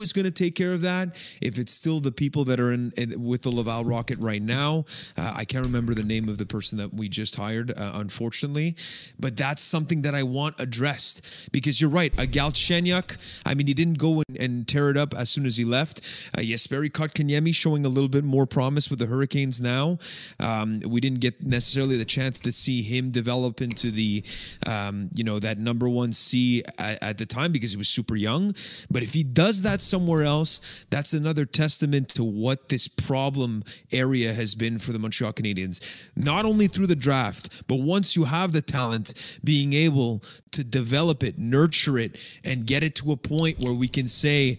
[0.00, 1.16] is going to take care of that?
[1.40, 4.84] If it's still the people that are in, in with the Laval Rocket right now,
[5.16, 8.76] uh, I can't remember the name of the person that we just hired, uh, unfortunately,
[9.18, 12.12] but that's something that I want addressed because you're right.
[12.18, 15.56] A Galchenyuk, I mean, he didn't go and, and, tear it up as soon as
[15.56, 16.00] he left.
[16.36, 19.98] Uh, Jesperi Kotkaniemi showing a little bit more promise with the Hurricanes now.
[20.40, 24.24] Um, we didn't get necessarily the chance to see him develop into the,
[24.66, 28.16] um, you know, that number one C at, at the time because he was super
[28.16, 28.54] young.
[28.90, 34.32] But if he does that somewhere else, that's another testament to what this problem area
[34.32, 35.80] has been for the Montreal Canadiens.
[36.16, 40.22] Not only through the draft, but once you have the talent, being able
[40.52, 44.58] to develop it, nurture it, and get it to a point where we can say,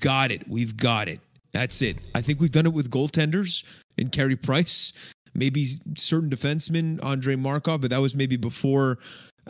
[0.00, 1.20] got it, we've got it.
[1.52, 1.98] That's it.
[2.14, 3.64] I think we've done it with goaltenders
[3.98, 4.92] in Carey Price,
[5.34, 5.64] maybe
[5.96, 8.98] certain defensemen, Andrei Markov, but that was maybe before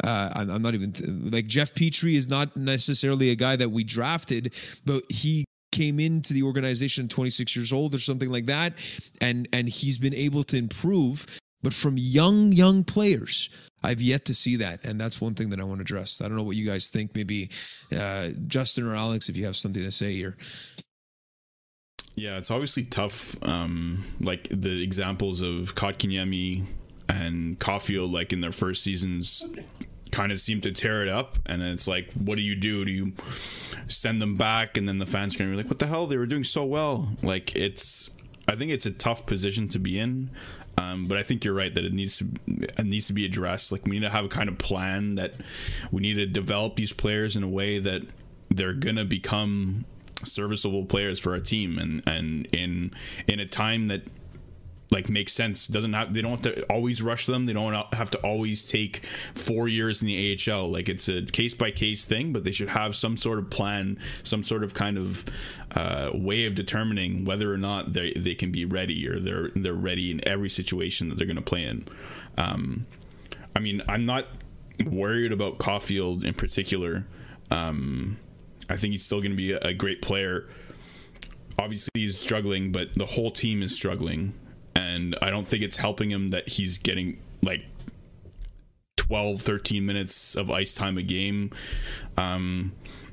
[0.05, 0.93] uh, I'm, I'm, not even
[1.31, 6.33] like Jeff Petry is not necessarily a guy that we drafted, but he came into
[6.33, 8.75] the organization 26 years old or something like that,
[9.21, 11.27] and and he's been able to improve.
[11.63, 13.51] But from young young players,
[13.83, 16.21] I've yet to see that, and that's one thing that I want to address.
[16.21, 17.15] I don't know what you guys think.
[17.15, 17.51] Maybe
[17.97, 20.37] uh, Justin or Alex, if you have something to say here.
[22.17, 23.43] Yeah, it's obviously tough.
[23.43, 26.65] Um, like the examples of Kotkaniemi
[27.09, 29.45] and Caufield, like in their first seasons,
[30.11, 31.37] kind of seem to tear it up.
[31.47, 32.85] And then it's like, what do you do?
[32.85, 33.13] Do you
[33.89, 34.77] send them back?
[34.77, 36.07] And then the fans can be like, what the hell?
[36.07, 37.09] They were doing so well.
[37.23, 38.11] Like it's,
[38.49, 40.31] I think it's a tough position to be in.
[40.79, 43.71] Um, but I think you're right that it needs to it needs to be addressed.
[43.71, 45.35] Like we need to have a kind of plan that
[45.91, 48.03] we need to develop these players in a way that
[48.51, 49.85] they're gonna become
[50.25, 52.93] serviceable players for our team and and in
[53.27, 54.03] in a time that
[54.91, 55.69] like makes sense.
[55.69, 57.47] Doesn't have they don't have to always rush them.
[57.47, 60.71] They don't have to always take four years in the AHL.
[60.71, 63.99] Like it's a case by case thing, but they should have some sort of plan,
[64.23, 65.25] some sort of kind of
[65.77, 69.75] uh, way of determining whether or not they they can be ready or they're they're
[69.75, 71.85] ready in every situation that they're going to play in.
[72.37, 72.87] Um,
[73.55, 74.27] I mean, I'm not
[74.87, 77.07] worried about Caufield in particular.
[77.51, 78.17] Um,
[78.69, 80.49] I think he's still going to be a, a great player
[81.59, 84.33] obviously he's struggling, but the whole team is struggling
[84.75, 87.65] and I don't think it's helping him that he's getting like
[88.97, 91.51] 12 13 minutes of ice time a game.
[92.17, 92.73] Um,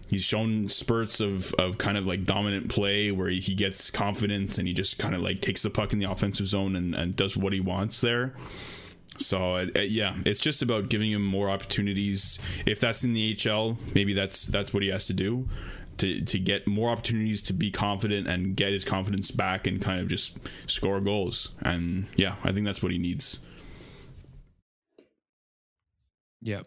[0.10, 4.68] he's shown spurts of, of kind of like dominant play where he gets confidence and
[4.68, 7.36] he just kind of like takes the puck in the offensive zone and, and does
[7.36, 8.34] what he wants there.
[9.18, 12.40] So uh, uh yeah it's just about giving him more opportunities.
[12.66, 15.48] If that's in the hl maybe that's that's what he has to do
[15.98, 20.00] to to get more opportunities to be confident and get his confidence back and kind
[20.00, 21.50] of just score goals.
[21.62, 23.40] And yeah, I think that's what he needs.
[26.42, 26.62] Yeah.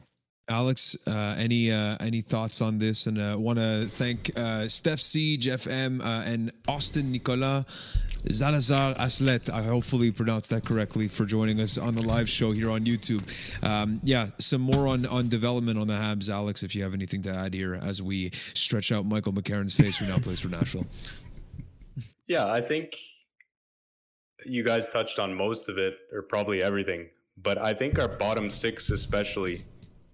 [0.48, 3.06] Alex, uh, any uh, any thoughts on this?
[3.06, 7.64] And uh, want to thank uh, Steph C, Jeff M, uh, and Austin Nicolas
[8.28, 9.50] Zalazar Aslet.
[9.50, 13.22] I hopefully pronounced that correctly for joining us on the live show here on YouTube.
[13.64, 16.62] Um, yeah, some more on on development on the Habs, Alex.
[16.62, 20.06] If you have anything to add here, as we stretch out Michael McCarron's face, who
[20.06, 20.86] now plays for Nashville.
[22.26, 22.94] Yeah, I think
[24.46, 27.08] you guys touched on most of it, or probably everything.
[27.42, 29.62] But I think our bottom six, especially,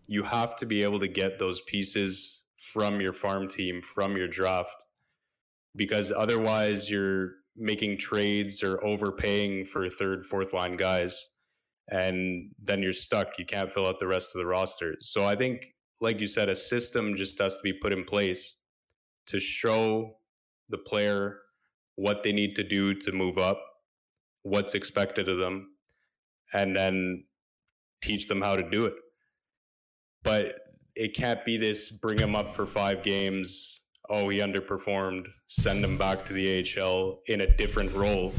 [0.06, 4.28] you have to be able to get those pieces from your farm team, from your
[4.28, 4.86] draft,
[5.76, 11.28] because otherwise you're making trades or overpaying for third, fourth line guys,
[11.90, 13.38] and then you're stuck.
[13.38, 14.96] You can't fill out the rest of the roster.
[15.00, 15.66] So I think,
[16.00, 18.56] like you said, a system just has to be put in place
[19.28, 20.16] to show
[20.68, 21.38] the player
[21.96, 23.60] what they need to do to move up,
[24.42, 25.70] what's expected of them,
[26.52, 27.24] and then
[28.02, 28.94] teach them how to do it.
[30.22, 30.58] But
[30.94, 35.96] it can't be this bring them up for five games, oh, he underperformed, send him
[35.96, 38.32] back to the AHL in a different role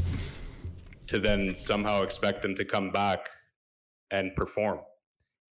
[1.06, 3.28] to then somehow expect them to come back
[4.10, 4.80] and perform.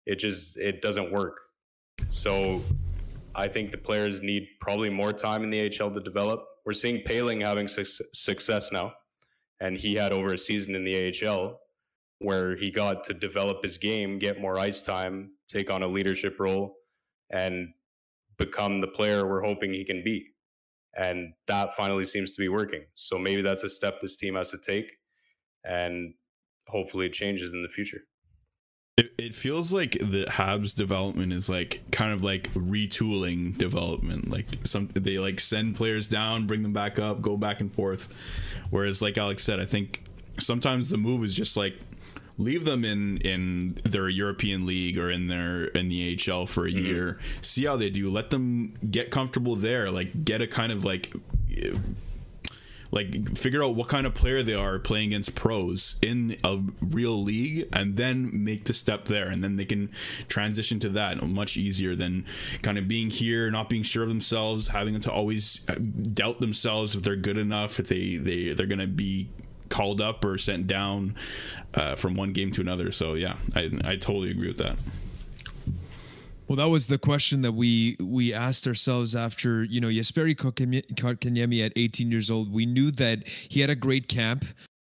[0.05, 1.39] It just it doesn't work.
[2.09, 2.61] So
[3.35, 6.45] I think the players need probably more time in the AHL to develop.
[6.65, 8.93] We're seeing Poehling having su- success now,
[9.59, 11.59] and he had over a season in the AHL
[12.19, 16.39] where he got to develop his game, get more ice time, take on a leadership
[16.39, 16.75] role,
[17.29, 17.69] and
[18.37, 20.27] become the player we're hoping he can be.
[20.95, 22.83] And that finally seems to be working.
[22.95, 24.91] So maybe that's a step this team has to take.
[25.63, 26.13] And
[26.67, 28.01] hopefully it changes in the future.
[28.97, 34.31] It, it feels like the Habs development is like kind of like retooling development.
[34.31, 38.15] Like some they like send players down, bring them back up, go back and forth.
[38.71, 40.03] Whereas like Alex said, I think
[40.39, 41.75] sometimes the move is just like
[42.37, 46.71] leave them in in their European league or in their in the AHL for a
[46.71, 46.85] mm-hmm.
[46.85, 47.19] year.
[47.41, 48.09] See how they do.
[48.09, 49.89] Let them get comfortable there.
[49.89, 51.13] Like get a kind of like
[52.91, 57.21] like figure out what kind of player they are playing against pros in a real
[57.21, 59.89] league and then make the step there and then they can
[60.27, 62.25] transition to that much easier than
[62.61, 65.75] kind of being here not being sure of themselves having to always uh,
[66.13, 69.27] doubt themselves if they're good enough if they they they're going to be
[69.69, 71.15] called up or sent down
[71.73, 74.77] uh, from one game to another so yeah I, I totally agree with that
[76.47, 81.65] well, that was the question that we we asked ourselves after you know Jesperi Kotkaniemi
[81.65, 82.51] at 18 years old.
[82.53, 84.45] We knew that he had a great camp,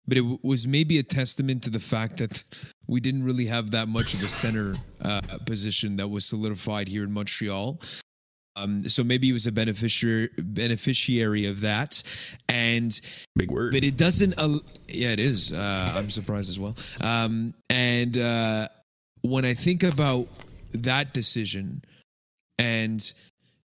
[0.06, 2.44] but it w- was maybe a testament to the fact that
[2.86, 7.04] we didn't really have that much of a center uh, position that was solidified here
[7.04, 7.80] in Montreal.
[8.56, 12.02] Um, so maybe he was a beneficiary beneficiary of that,
[12.48, 12.98] and
[13.34, 13.72] big word.
[13.72, 14.34] But it doesn't.
[14.38, 15.52] Uh, yeah, it is.
[15.52, 16.74] Uh, I'm surprised as well.
[17.00, 18.68] Um, and uh,
[19.22, 20.26] when I think about
[20.72, 21.82] that decision
[22.58, 23.12] and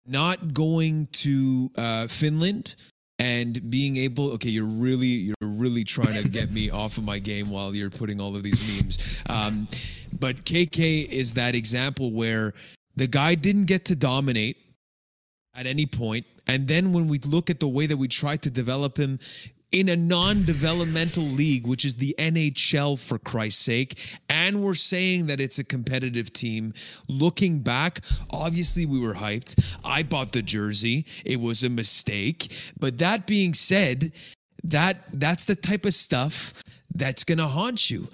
[0.07, 2.77] not going to uh, Finland
[3.19, 7.19] and being able okay you're really you're really trying to get me off of my
[7.19, 9.67] game while you're putting all of these memes um,
[10.21, 12.53] but kk is that example where
[12.97, 14.59] the guy didn't get to dominate
[15.57, 18.51] at any point and then when we look at the way that we tried to
[18.51, 19.19] develop him
[19.73, 24.17] in a non developmental league, which is the NHL, for Christ's sake.
[24.29, 26.73] And we're saying that it's a competitive team.
[27.09, 29.63] Looking back, obviously we were hyped.
[29.85, 32.73] I bought the jersey, it was a mistake.
[32.79, 34.13] But that being said,
[34.65, 36.63] that that's the type of stuff
[36.95, 38.09] that's going to haunt you.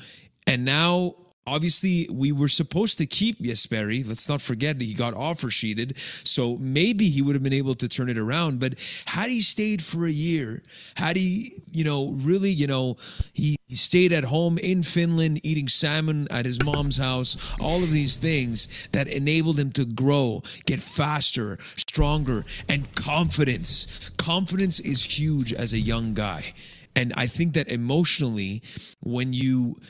[0.46, 4.06] And now Obviously, we were supposed to keep Jesperi.
[4.06, 5.98] Let's not forget he got offer sheeted.
[5.98, 8.60] So maybe he would have been able to turn it around.
[8.60, 8.74] But
[9.06, 10.62] had he stayed for a year,
[10.94, 12.96] had he, you know, really, you know,
[13.32, 17.90] he, he stayed at home in Finland eating salmon at his mom's house, all of
[17.90, 24.10] these things that enabled him to grow, get faster, stronger, and confidence.
[24.16, 26.52] Confidence is huge as a young guy.
[26.94, 28.62] And I think that emotionally,
[29.00, 29.80] when you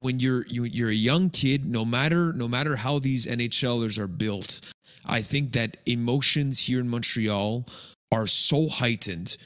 [0.00, 4.08] when you're you, you're a young kid no matter no matter how these NHLers are
[4.08, 4.60] built
[5.06, 7.66] I think that emotions here in Montreal
[8.12, 9.36] are so heightened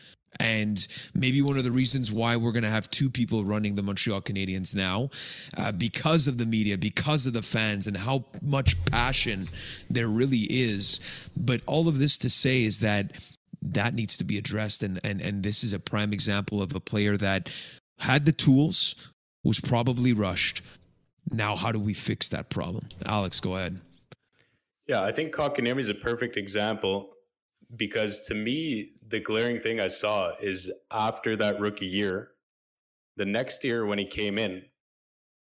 [0.40, 3.82] and maybe one of the reasons why we're going to have two people running the
[3.82, 5.10] Montreal Canadiens now,
[5.56, 9.48] uh, because of the media, because of the fans, and how much passion
[9.90, 11.30] there really is.
[11.36, 13.12] But all of this to say is that
[13.60, 16.80] that needs to be addressed, and and and this is a prime example of a
[16.80, 17.50] player that
[17.98, 19.11] had the tools,
[19.44, 20.62] was probably rushed.
[21.30, 22.86] Now, how do we fix that problem?
[23.06, 23.80] Alex, go ahead.
[24.86, 27.10] Yeah, I think Kotkaniemi is a perfect example
[27.76, 32.32] because to me, the glaring thing I saw is after that rookie year,
[33.16, 34.62] the next year when he came in,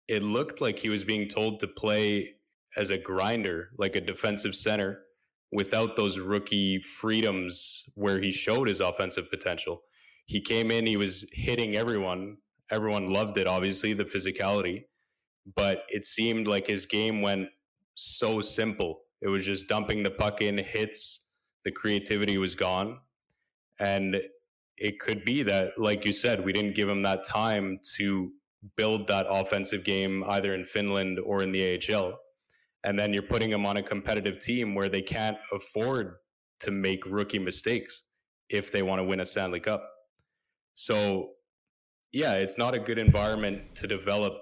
[0.07, 2.35] it looked like he was being told to play
[2.77, 5.01] as a grinder, like a defensive center,
[5.51, 9.81] without those rookie freedoms where he showed his offensive potential.
[10.25, 12.37] He came in, he was hitting everyone,
[12.71, 14.85] everyone loved it, obviously, the physicality.
[15.55, 17.49] But it seemed like his game went
[17.95, 19.01] so simple.
[19.21, 21.25] It was just dumping the puck in, hits,
[21.63, 22.99] the creativity was gone.
[23.79, 24.21] And
[24.77, 28.31] it could be that, like you said, we didn't give him that time to
[28.77, 32.19] build that offensive game either in Finland or in the AHL.
[32.83, 36.15] And then you're putting him on a competitive team where they can't afford
[36.61, 38.03] to make rookie mistakes
[38.49, 39.89] if they want to win a Stanley Cup.
[40.73, 41.31] So
[42.15, 44.35] yeah, it's not a good environment to develop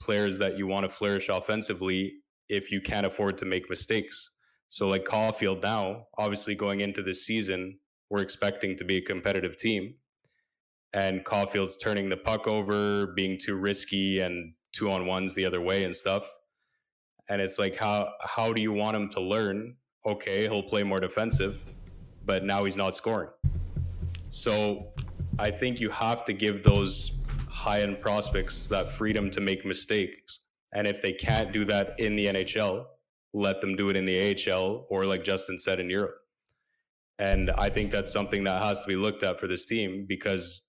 [0.00, 2.12] players that you want to flourish offensively
[2.48, 4.30] if you can't afford to make mistakes.
[4.68, 7.76] So, like Caufield now, obviously going into this season,
[8.08, 9.94] we're expecting to be a competitive team.
[10.92, 15.60] And Caufield's turning the puck over, being too risky and two on ones the other
[15.60, 16.32] way and stuff.
[17.28, 19.74] And it's like, how how do you want him to learn?
[20.06, 21.66] Okay, he'll play more defensive,
[22.24, 23.30] but now he's not scoring.
[24.30, 24.91] So
[25.38, 27.12] I think you have to give those
[27.48, 30.40] high end prospects that freedom to make mistakes.
[30.74, 32.86] And if they can't do that in the NHL,
[33.34, 36.16] let them do it in the AHL or, like Justin said, in Europe.
[37.18, 40.62] And I think that's something that has to be looked at for this team because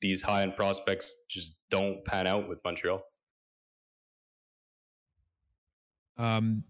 [0.00, 3.00] these high end prospects just don't pan out with Montreal.
[6.18, 6.64] Um,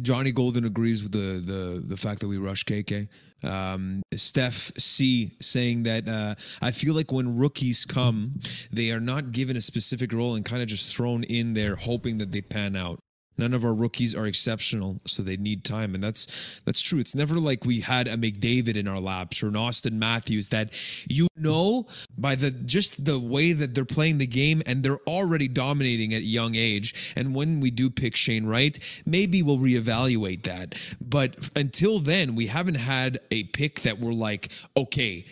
[0.00, 3.08] Johnny Golden agrees with the the the fact that we rush KK.
[3.42, 8.32] Um, Steph C saying that uh, I feel like when rookies come,
[8.72, 12.18] they are not given a specific role and kind of just thrown in there, hoping
[12.18, 13.00] that they pan out
[13.38, 16.98] none of our rookies are exceptional so they need time and that's that's true.
[16.98, 20.72] It's never like we had a mcdavid in our laps or an Austin matthews that
[21.08, 21.86] you know
[22.18, 26.22] by the just the way that they're playing the game and they're already dominating at
[26.22, 27.12] young age.
[27.16, 30.74] And when we do pick shane wright maybe we'll reevaluate that.
[31.00, 35.26] But until then we haven't had a pick that we're like okay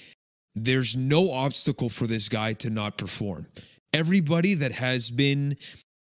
[0.55, 3.47] there's no obstacle for this guy to not perform.
[3.93, 5.57] Everybody that has been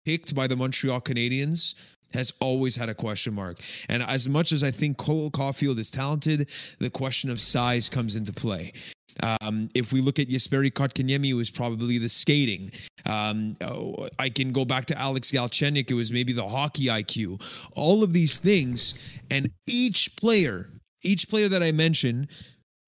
[0.06, 1.76] picked by the Montreal Canadiens
[2.14, 3.60] has always had a question mark.
[3.90, 6.50] And as much as I think Cole Caufield is talented,
[6.80, 8.74] the question of size comes into play.
[9.22, 12.72] Um, if we look at Jesperi Kotkaniemi, it was probably the skating.
[13.06, 15.90] Um, oh, I can go back to Alex Galchenyuk.
[15.90, 17.42] It was maybe the hockey IQ.
[17.76, 18.96] All of these things,
[19.30, 20.70] and each player,
[21.04, 22.28] each player that I mentioned,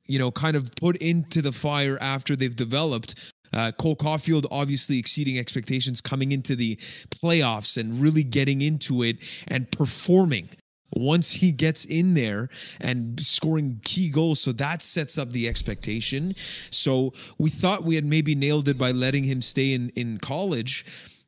[0.08, 3.34] you know, kind of put into the fire after they've developed.
[3.56, 6.76] Uh, Cole Caufield obviously exceeding expectations coming into the
[7.10, 10.50] playoffs and really getting into it and performing
[10.92, 12.50] once he gets in there
[12.82, 14.40] and scoring key goals.
[14.40, 16.36] So that sets up the expectation.
[16.72, 20.86] So we thought we had maybe nailed it by letting him stay in, in college.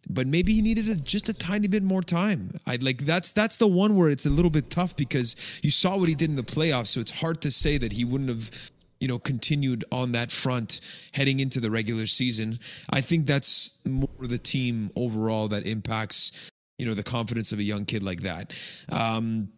[0.10, 2.58] But maybe he needed a, just a tiny bit more time.
[2.66, 5.98] I like that's that's the one where it's a little bit tough because you saw
[5.98, 8.72] what he did in the playoffs, so it's hard to say that he wouldn't have
[9.00, 10.82] you know, continued on that front
[11.14, 12.60] heading into the regular season.
[12.90, 17.64] I think that's more the team overall that impacts, you know, the confidence of a
[17.64, 18.54] young kid like that.
[18.92, 19.50] Um,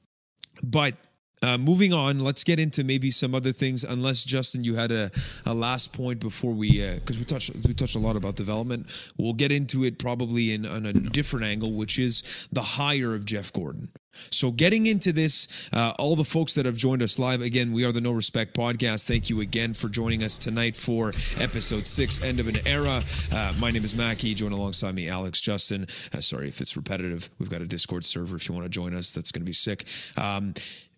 [0.63, 0.95] but
[1.41, 3.83] uh, moving on, let's get into maybe some other things.
[3.83, 5.09] Unless Justin, you had a,
[5.45, 8.87] a last point before we, because uh, we touched we touched a lot about development.
[9.17, 13.25] We'll get into it probably in on a different angle, which is the hire of
[13.25, 13.89] Jeff Gorton.
[14.31, 17.85] So, getting into this, uh, all the folks that have joined us live, again, we
[17.85, 19.07] are the No Respect Podcast.
[19.07, 21.09] Thank you again for joining us tonight for
[21.39, 23.01] episode six, End of an Era.
[23.31, 24.33] Uh, my name is Mackie.
[24.33, 25.83] Join alongside me, Alex, Justin.
[26.13, 27.29] Uh, sorry if it's repetitive.
[27.39, 29.13] We've got a Discord server if you want to join us.
[29.13, 29.85] That's going to be sick.
[30.17, 30.53] Um,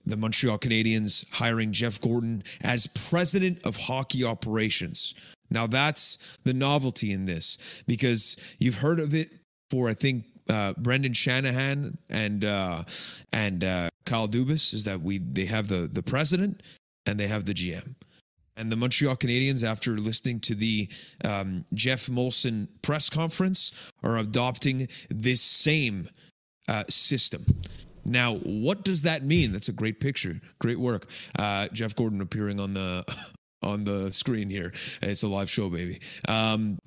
[0.06, 5.16] the Montreal Canadiens hiring Jeff Gorton as president of hockey operations.
[5.50, 9.30] Now, that's the novelty in this because you've heard of it
[9.70, 12.84] for, I think, uh, Brendan Shanahan and uh,
[13.32, 16.64] and uh, Kyle Dubas is that we they have the the president
[17.06, 17.96] and they have the GM.
[18.58, 20.90] And the Montreal Canadiens, after listening to the
[21.24, 23.72] um, Geoff Molson press conference,
[24.04, 26.10] are adopting this same
[26.68, 27.46] uh, system.
[28.06, 29.52] Now, what does that mean?
[29.52, 31.08] That's a great picture, great work.
[31.38, 33.04] Uh, Jeff Gorton appearing on the
[33.64, 34.72] on the screen here.
[35.02, 36.00] It's a live show, baby.
[36.28, 36.80] Um,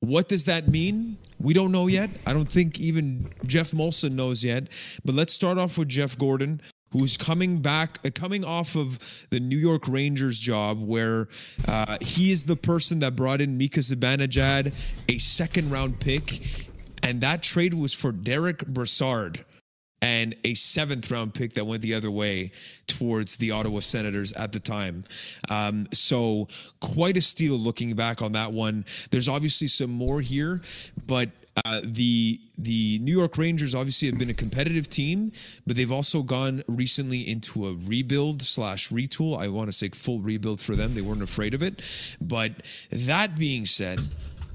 [0.00, 1.18] what does that mean?
[1.38, 2.10] We don't know yet.
[2.26, 4.68] I don't think even Geoff Molson knows yet.
[5.04, 9.40] But let's start off with Jeff Gorton, who's coming back, uh, coming off of the
[9.40, 11.28] New York Rangers job, where
[11.68, 14.74] uh, he is the person that brought in Mika Zibanejad,
[15.08, 16.68] a second round pick,
[17.02, 19.44] and that trade was for Derek Brassard
[20.02, 22.52] and a seventh round pick that went the other way
[22.86, 25.04] towards the Ottawa Senators at the time.
[25.50, 26.48] Um, so
[26.80, 28.84] quite a steal looking back on that one.
[29.10, 30.62] There's obviously some more here,
[31.06, 31.30] but
[31.64, 35.32] uh, the the New York Rangers obviously have been a competitive team,
[35.66, 39.38] but they've also gone recently into a rebuild slash retool.
[39.38, 40.94] I want to say full rebuild for them.
[40.94, 41.82] They weren't afraid of it.
[42.20, 42.52] But
[42.90, 44.00] that being said,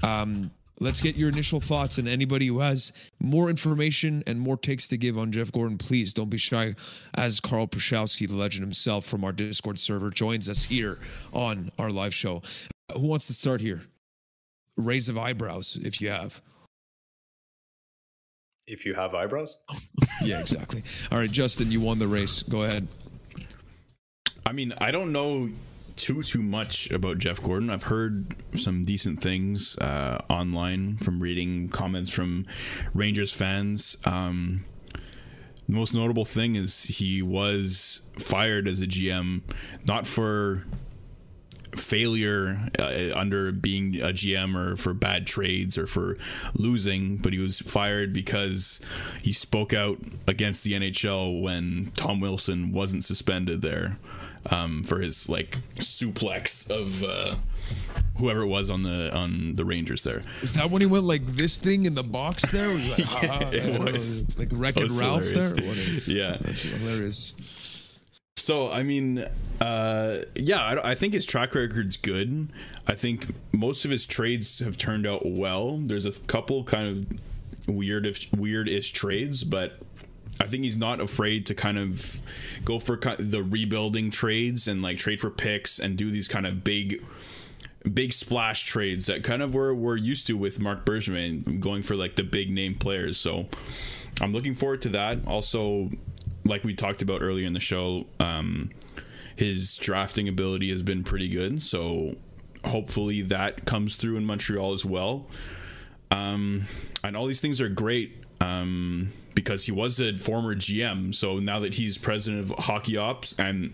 [0.02, 0.50] um,
[0.80, 4.96] let's get your initial thoughts and anybody who has more information and more takes to
[4.96, 6.74] give on Jeff Gorton, please don't be shy.
[7.14, 10.98] As Carl Proshowski, the legend himself from our Discord server, joins us here
[11.32, 12.42] on our live show.
[12.94, 13.82] Who wants to start here?
[14.76, 16.40] Raise of eyebrows, if you have.
[18.66, 19.58] If you have eyebrows?
[20.22, 20.82] yeah, exactly.
[21.10, 22.42] All right, Justin, you won the race.
[22.42, 22.86] Go ahead.
[24.44, 25.48] I mean, I don't know
[25.96, 27.70] too too much about Jeff Gorton.
[27.70, 32.46] I've heard some decent things uh, online from reading comments from
[32.94, 33.96] Rangers fans.
[34.04, 34.64] Um,
[35.66, 39.42] the most notable thing is he was fired as a GM,
[39.88, 40.64] not for
[41.74, 46.16] failure uh, under being a GM or for bad trades or for
[46.54, 48.80] losing, but he was fired because
[49.22, 53.98] he spoke out against the NHL when Tom Wilson wasn't suspended there
[54.50, 57.36] um, for his like suplex of uh,
[58.18, 60.22] whoever it was on the on the Rangers there.
[60.42, 62.68] Is that when he went like this thing in the box there?
[62.68, 66.06] Was like, yeah, it was like Wreck It Ralph hilarious.
[66.06, 66.16] there.
[66.16, 67.34] yeah, that's hilarious.
[68.36, 69.24] So I mean,
[69.60, 72.52] uh, yeah, I, I, think his track record's good.
[72.86, 75.78] I think most of his trades have turned out well.
[75.78, 77.06] There's a couple kind of
[77.66, 79.78] weirdish, weirdish trades, but
[80.40, 82.20] I think he's not afraid to kind of
[82.64, 86.62] go for the rebuilding trades and like trade for picks and do these kind of
[86.62, 87.02] big
[87.92, 91.94] big splash trades that kind of were we're used to with Marc Bergevin going for
[91.94, 93.16] like the big name players.
[93.16, 93.46] So
[94.20, 95.26] I'm looking forward to that.
[95.26, 95.90] Also,
[96.44, 98.70] like we talked about earlier in the show, um,
[99.36, 101.62] his drafting ability has been pretty good.
[101.62, 102.16] So
[102.64, 105.26] hopefully that comes through in Montreal as well.
[106.10, 106.64] Um,
[107.04, 111.14] and all these things are great um, because he was a former GM.
[111.14, 113.72] So now that he's president of Hockey Ops, and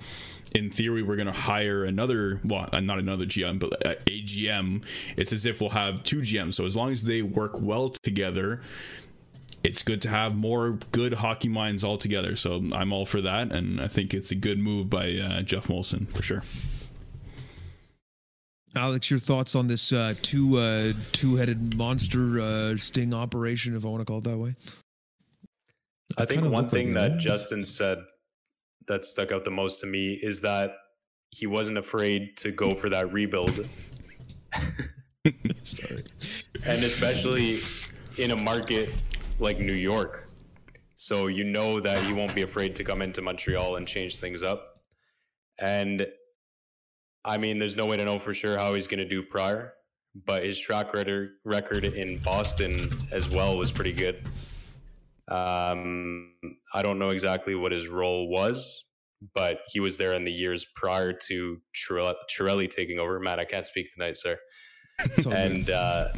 [0.54, 4.84] in theory, we're going to hire another, well, uh, not another GM, but a GM.
[5.16, 6.54] It's as if we'll have two GMs.
[6.54, 8.60] So as long as they work well together,
[9.64, 12.36] it's good to have more good hockey minds all together.
[12.36, 15.68] So I'm all for that, and I think it's a good move by uh, Geoff
[15.68, 16.42] Molson for sure.
[18.74, 23.84] Alex, your thoughts on this uh, two uh, two headed monster uh, sting operation, if
[23.84, 24.54] I want to call it that way?
[26.16, 27.98] I, I think one thing like that Justin said
[28.88, 30.72] that stuck out the most to me is that
[31.30, 33.50] he wasn't afraid to go for that rebuild.
[35.62, 36.04] Sorry.
[36.66, 37.58] and especially
[38.18, 38.92] in a market
[39.38, 40.28] like New York.
[40.94, 44.42] So you know that he won't be afraid to come into Montreal and change things
[44.42, 44.82] up.
[45.58, 46.06] And
[47.24, 49.74] I mean, there's no way to know for sure how he's going to do prior,
[50.26, 50.92] but his track
[51.44, 54.26] record in Boston as well was pretty good.
[55.28, 56.34] Um,
[56.74, 58.86] I don't know exactly what his role was,
[59.34, 63.20] but he was there in the years prior to Chiarelli taking over.
[63.20, 64.36] Matt, I can't speak tonight, sir.
[65.30, 66.08] and uh,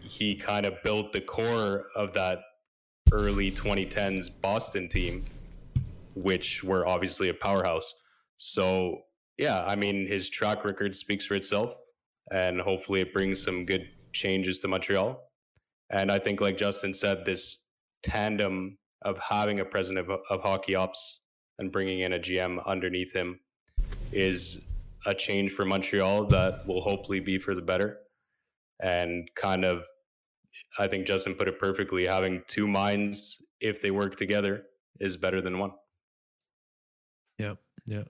[0.00, 2.40] he kind of built the core of that
[3.12, 5.24] early 2010s Boston team,
[6.14, 7.92] which were obviously a powerhouse.
[8.36, 9.02] So
[9.38, 11.76] yeah, I mean, his track record speaks for itself,
[12.32, 15.22] and hopefully it brings some good changes to Montreal.
[15.90, 17.64] And I think, like Justin said, this
[18.02, 21.20] tandem of having a president of, of hockey ops
[21.58, 23.38] and bringing in a GM underneath him
[24.12, 24.60] is
[25.06, 27.98] a change for Montreal that will hopefully be for the better.
[28.80, 29.84] And kind of,
[30.78, 34.64] I think Justin put it perfectly having two minds, if they work together,
[35.00, 35.72] is better than one.
[37.88, 38.02] Yeah.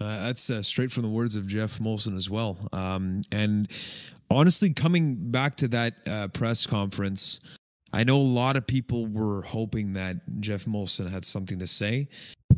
[0.00, 2.68] Uh, that's uh, straight from the words of Geoff Molson as well.
[2.72, 3.68] Um, and
[4.30, 7.40] honestly, coming back to that uh, press conference,
[7.92, 12.08] I know a lot of people were hoping that Geoff Molson had something to say,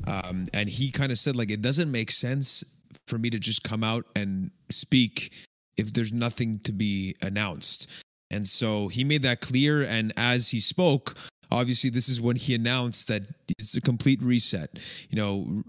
[0.06, 2.62] um, and he kind of said like it doesn't make sense
[3.08, 5.32] for me to just come out and speak
[5.78, 7.88] if there's nothing to be announced.
[8.30, 9.82] And so he made that clear.
[9.84, 11.16] And as he spoke,
[11.56, 13.22] obviously this is when he announced that
[13.58, 14.78] it's a complete reset.
[15.10, 15.62] You know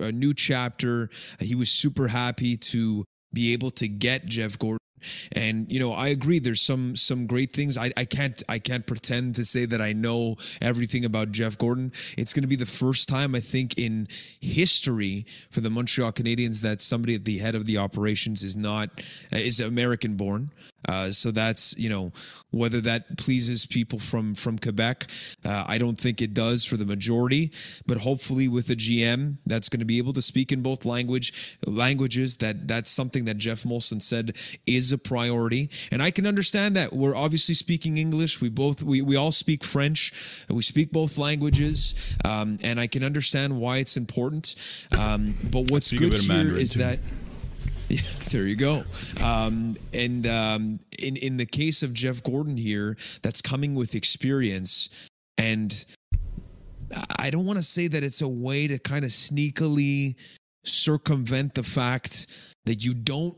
[0.00, 1.10] a new chapter.
[1.40, 4.78] He was super happy to be able to get jeff gorton
[5.32, 8.86] and you know i agree there's some some great things i, I can't i can't
[8.86, 12.66] pretend to say that i know everything about jeff gorton it's going to be the
[12.66, 14.08] first time i think in
[14.40, 19.02] history for the montreal canadiens that somebody at the head of the operations is not
[19.32, 20.50] is american born
[20.88, 22.12] uh, so that's you know
[22.50, 25.06] whether that pleases people from from Quebec.
[25.44, 27.52] Uh, I don't think it does for the majority,
[27.86, 31.58] but hopefully with a GM that's going to be able to speak in both language
[31.66, 32.36] languages.
[32.38, 34.36] That that's something that Geoff Molson said
[34.66, 36.92] is a priority, and I can understand that.
[36.92, 38.40] We're obviously speaking English.
[38.40, 40.46] We both we we all speak French.
[40.48, 44.54] We speak both languages, um, and I can understand why it's important.
[44.98, 46.78] Um, but what's good here is too.
[46.78, 46.98] that
[47.88, 48.84] yeah, there you go.
[49.22, 54.88] Um, and um, in in the case of Jeff Gorton here, that's coming with experience,
[55.36, 55.84] and
[57.18, 60.16] I don't want to say that it's a way to kind of sneakily
[60.64, 62.26] circumvent the fact
[62.64, 63.36] that you don't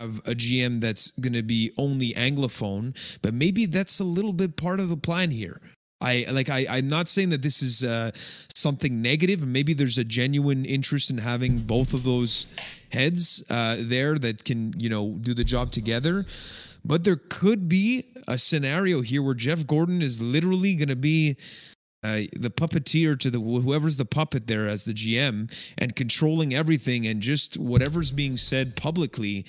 [0.00, 4.56] have a GM that's going to be only anglophone, but maybe that's a little bit
[4.56, 5.60] part of the plan here.
[6.02, 8.10] I like I I'm not saying that this is uh,
[8.54, 9.46] something negative.
[9.46, 12.46] Maybe there's a genuine interest in having both of those
[12.90, 16.24] heads uh, there that can you know do the job together.
[16.86, 21.36] But there could be a scenario here where Jeff Gorton is literally going to be
[22.02, 27.06] uh, the puppeteer to the whoever's the puppet there as the GM and controlling everything
[27.06, 29.44] and just whatever's being said publicly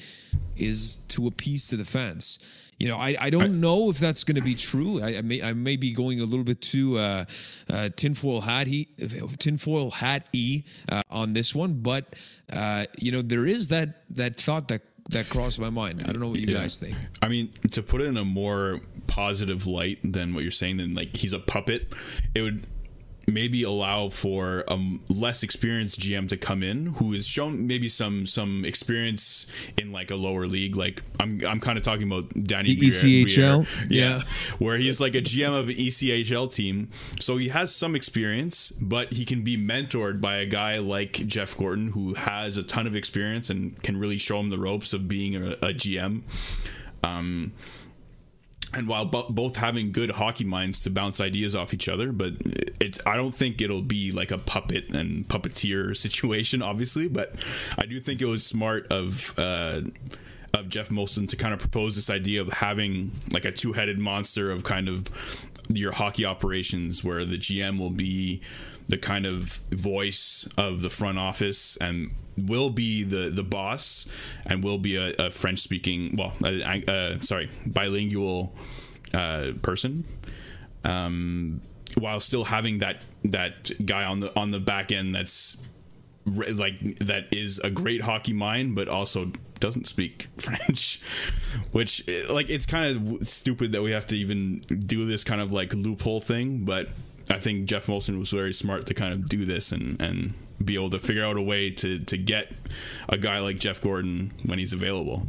[0.57, 2.39] is to appease to the fans
[2.81, 5.03] you know, I, I don't I, know if that's going to be true.
[5.03, 7.25] I, I, may I may be going a little bit too uh,
[7.69, 8.87] uh, tinfoil hat he
[9.37, 12.15] tinfoil hat e uh, on this one, but
[12.51, 14.81] uh, you know there is that that thought that
[15.11, 16.01] that crossed my mind.
[16.01, 16.59] I don't know what you yeah.
[16.61, 16.95] guys think.
[17.21, 20.95] I mean, to put it in a more positive light than what you're saying, then
[20.95, 21.93] like he's a puppet.
[22.33, 22.65] It would
[23.33, 24.79] maybe allow for a
[25.09, 30.11] less experienced GM to come in who has shown maybe some some experience in like
[30.11, 30.75] a lower league.
[30.75, 34.21] Like I'm I'm kind of talking about Danny the ECHL, yeah, yeah,
[34.59, 39.13] where he's like a GM of an ECHL team, so he has some experience, but
[39.13, 42.95] he can be mentored by a guy like Jeff Gorton who has a ton of
[42.95, 46.21] experience and can really show him the ropes of being a, a GM.
[47.03, 47.53] Um,
[48.73, 52.33] and while bo- both having good hockey minds to bounce ideas off each other but
[52.79, 57.33] it's i don't think it'll be like a puppet and puppeteer situation obviously but
[57.77, 59.81] i do think it was smart of uh
[60.53, 64.51] of Geoff Molson to kind of propose this idea of having like a two-headed monster
[64.51, 65.07] of kind of
[65.69, 68.41] your hockey operations where the GM will be
[68.91, 74.05] the kind of voice of the front office and will be the the boss
[74.45, 78.53] and will be a, a French speaking well uh, sorry bilingual
[79.13, 80.03] uh, person
[80.83, 81.61] um,
[81.97, 85.57] while still having that that guy on the on the back end that's
[86.25, 89.31] like that is a great hockey mind but also
[89.61, 90.99] doesn't speak french
[91.71, 95.53] which like it's kind of stupid that we have to even do this kind of
[95.53, 96.89] like loophole thing but
[97.31, 100.75] i think geoff molson was very smart to kind of do this and and be
[100.75, 102.53] able to figure out a way to to get
[103.09, 105.27] a guy like jeff gorton when he's available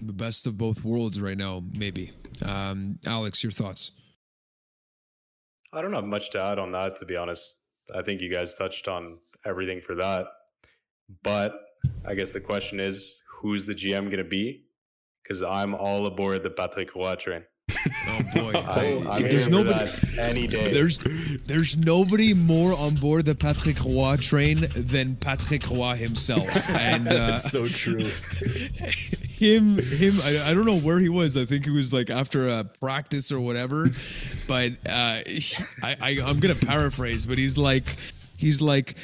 [0.00, 2.10] the best of both worlds right now maybe
[2.44, 3.92] um, alex your thoughts
[5.72, 8.54] i don't have much to add on that to be honest i think you guys
[8.54, 10.26] touched on everything for that.
[11.22, 11.54] But
[12.06, 14.64] I guess the question is, who's the GM going to be?
[15.22, 17.44] Because I'm all aboard the Patrick Roy train.
[18.08, 18.52] Oh boy!
[19.10, 20.72] I, there's nobody any day.
[20.72, 20.98] There's
[21.46, 27.38] there's nobody more on board the Patrick Roy train than Patrick Roy himself, and uh,
[27.38, 27.98] so true.
[29.38, 31.36] him him I, I, don't know where he was.
[31.36, 33.88] I think he was like after a practice or whatever.
[34.46, 35.22] But uh,
[35.82, 37.96] I, I I'm gonna paraphrase, but he's like
[38.38, 38.96] he's like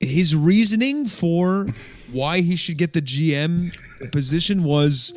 [0.00, 1.66] his reasoning for
[2.12, 3.76] why he should get the GM
[4.12, 5.12] position was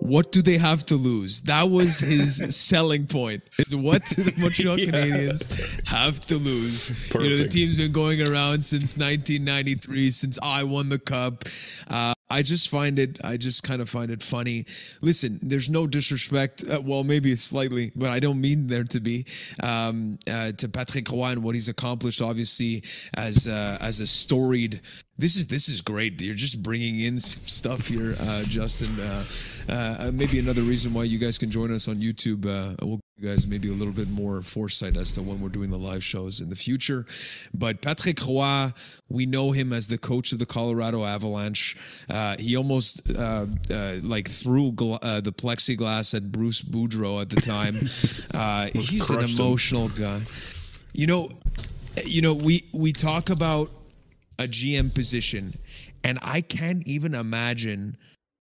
[0.00, 1.42] what do they have to lose?
[1.42, 3.42] That was his selling point.
[3.58, 4.86] Is what do the Montreal yeah.
[4.86, 6.88] Canadiens have to lose?
[7.10, 7.24] Perfect.
[7.24, 11.44] You know, the team's been going around since 1993, since I won the cup.
[11.88, 14.66] Uh, I just find it, I just kind of find it funny.
[15.00, 19.24] Listen, there's no disrespect, uh, well, maybe slightly, but I don't mean there to be,
[19.62, 22.82] um, uh, to Patrick Roy and what he's accomplished, obviously,
[23.14, 24.80] as, uh, as a storied
[25.20, 26.20] this is this is great.
[26.22, 29.00] You're just bringing in some stuff here, uh, Justin.
[29.00, 29.24] Uh,
[29.68, 32.44] uh, maybe another reason why you guys can join us on YouTube.
[32.80, 35.76] We'll you guys maybe a little bit more foresight as to when we're doing the
[35.76, 37.04] live shows in the future.
[37.52, 38.72] But Patrick Roy,
[39.08, 41.76] we know him as the coach of the Colorado Avalanche.
[42.08, 43.46] Uh, he almost uh,
[44.02, 47.74] like threw gl- the plexiglass at Bruce Boudreau at the time.
[48.74, 49.94] he's an emotional him.
[49.94, 50.20] guy.
[50.92, 51.30] You know,
[52.04, 53.70] you know we we talk about
[54.38, 55.58] a GM position,
[56.04, 57.96] and I can't even imagine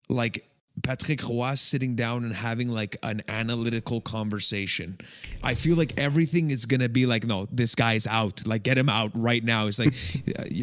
[0.10, 0.44] like
[0.82, 4.98] Patrick Roy sitting down and having like an analytical conversation.
[5.44, 8.46] I feel like everything is gonna be like, no, this guy's out.
[8.48, 9.68] Like, get him out right now.
[9.68, 9.94] It's like,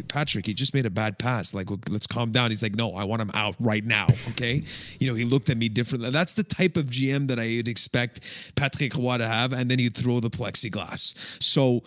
[0.09, 1.55] Patrick, he just made a bad pass.
[1.55, 2.51] Like, let's calm down.
[2.51, 4.09] He's like, no, I want him out right now.
[4.31, 4.61] Okay,
[4.99, 6.11] you know, he looked at me differently.
[6.11, 9.79] That's the type of GM that I would expect Patrick Roy to have, and then
[9.79, 11.15] you throw the plexiglass.
[11.41, 11.83] So,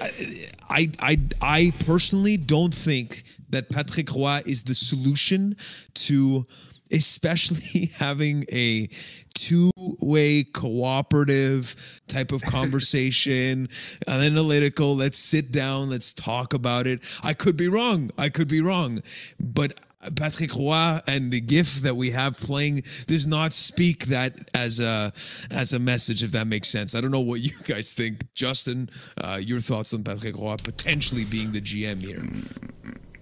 [0.68, 5.56] I, I, I personally don't think that Patrick Roy is the solution
[5.94, 6.44] to
[6.90, 8.88] especially having a
[9.34, 13.68] two-way cooperative type of conversation
[14.08, 18.60] analytical let's sit down let's talk about it i could be wrong i could be
[18.60, 19.00] wrong
[19.38, 19.78] but
[20.14, 25.12] Patrick Roy and the gift that we have playing does not speak that as a
[25.50, 26.94] as a message, if that makes sense.
[26.94, 28.90] I don't know what you guys think, Justin.
[29.22, 32.22] Uh, your thoughts on Patrick Roy potentially being the GM here?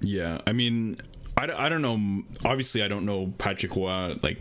[0.02, 0.98] Yeah, I mean,
[1.36, 2.22] I, I don't know.
[2.44, 4.38] Obviously, I don't know Patrick Roy like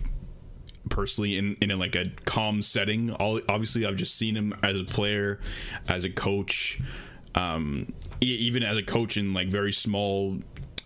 [0.90, 3.12] personally in in a, like a calm setting.
[3.12, 5.40] All obviously, I've just seen him as a player,
[5.88, 6.80] as a coach,
[7.34, 10.40] um, even as a coach in like very small.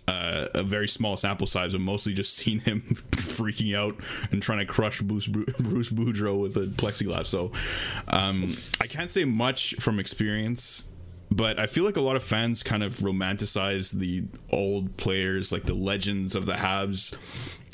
[0.08, 2.80] Uh, a very small sample size, but mostly just seen him
[3.12, 3.94] freaking out
[4.32, 7.26] and trying to crush Bruce, Bruce Boudreau with a plexiglass.
[7.26, 7.52] So
[8.08, 10.89] um, I can't say much from experience
[11.30, 15.64] but I feel like a lot of fans kind of romanticize the old players, like
[15.64, 17.16] the legends of the Habs,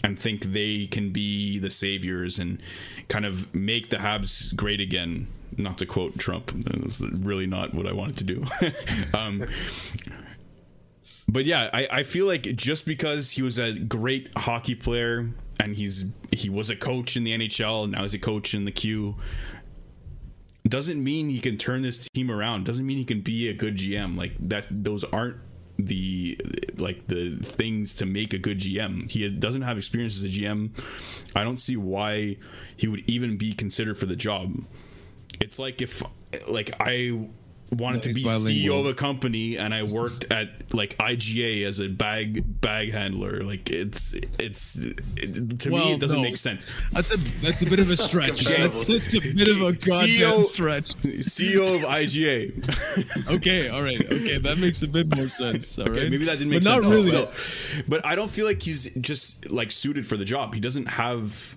[0.04, 2.60] and think they can be the saviors and
[3.08, 5.28] kind of make the Habs great again.
[5.56, 8.44] Not to quote Trump, that was really not what I wanted to do.
[9.14, 9.46] um,
[11.28, 15.74] but yeah, I, I feel like just because he was a great hockey player and
[15.74, 19.16] he's he was a coach in the NHL, now he's a coach in the Q
[20.68, 22.64] doesn't mean he can turn this team around.
[22.64, 24.16] Doesn't mean he can be a good GM.
[24.16, 25.36] Like that, those aren't
[25.78, 26.40] the
[26.76, 29.10] like the things to make a good GM.
[29.10, 30.70] He doesn't have experience as a GM.
[31.34, 32.36] I don't see why
[32.76, 34.54] he would even be considered for the job.
[35.40, 36.02] It's like if
[36.48, 37.28] like I
[37.72, 41.88] wanted to be CEO of a company and I worked at like IGA as a
[41.88, 43.42] bag bag handler.
[43.42, 46.22] Like it's it's it, to well, me it doesn't no.
[46.22, 46.80] make sense.
[46.92, 48.44] That's a that's a bit of a stretch.
[48.44, 50.94] that's, that's a bit of a goddamn CEO, stretch.
[50.94, 53.30] CEO of IGA.
[53.34, 55.78] okay, all right, okay, that makes a bit more sense.
[55.78, 56.84] All okay, right, maybe that didn't make but sense.
[56.84, 57.16] Not really.
[57.16, 57.82] Also.
[57.88, 60.54] But I don't feel like he's just like suited for the job.
[60.54, 61.56] He doesn't have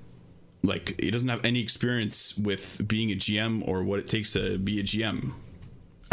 [0.63, 4.57] like he doesn't have any experience with being a GM or what it takes to
[4.57, 5.33] be a GM.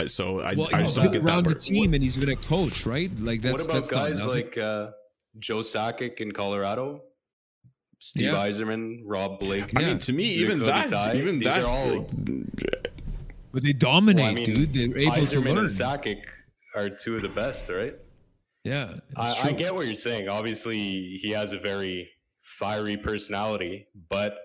[0.06, 1.60] So I, well, I just don't get get around that the part.
[1.60, 3.10] team and he's been a coach, right?
[3.18, 4.30] Like that's what about that's guys nothing.
[4.30, 4.90] like uh,
[5.38, 7.02] Joe Sakic in Colorado,
[8.00, 8.48] Steve Yeah.
[8.48, 9.72] Yzerman, Rob Blake?
[9.76, 12.92] I mean, to me, Nick even that, Robitaille, even these that, all- like,
[13.52, 14.72] but they dominate, Well, I mean, dude.
[14.74, 15.58] They're able to Yzerman learn.
[15.60, 16.22] and Sakic
[16.74, 17.94] are two of the best, right?
[18.64, 20.28] yeah, I, I get what you're saying.
[20.28, 22.10] Obviously, he has a very
[22.42, 24.40] fiery personality, but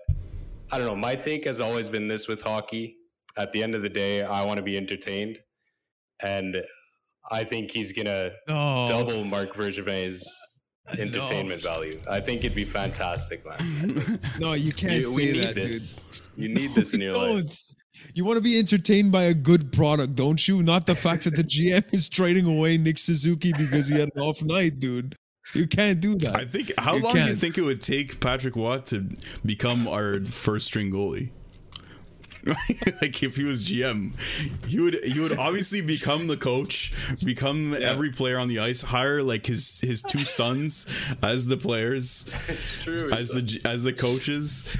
[0.70, 0.96] I don't know.
[0.96, 2.96] My take has always been this with hockey.
[3.38, 5.38] At the end of the day, I want to be entertained,
[6.22, 6.62] and
[7.30, 10.28] I think he's gonna Oh, double Marc Bergevin's
[10.98, 11.98] entertainment value.
[12.10, 14.20] I think it'd be fantastic, man.
[14.40, 15.70] no, you can't You- say we need that, dude.
[15.70, 16.22] this.
[16.36, 17.42] You need this in your life.
[17.42, 17.62] Don't.
[18.14, 20.62] You want to be entertained by a good product, don't you?
[20.62, 24.22] Not the fact that the GM is trading away Nick Suzuki because he had an
[24.22, 25.14] off night, dude.
[25.54, 26.34] You can't do that.
[26.36, 26.72] I think.
[26.78, 29.08] How You long do you think it would take Patrick Roy to
[29.44, 31.30] become our first string goalie?
[33.00, 34.12] like if he was GM,
[34.66, 36.92] he would he would obviously become the coach,
[37.24, 40.86] become every player on the ice, hire like his his two sons
[41.22, 42.28] as the players,
[42.82, 43.10] True.
[43.12, 44.76] as the as the coaches.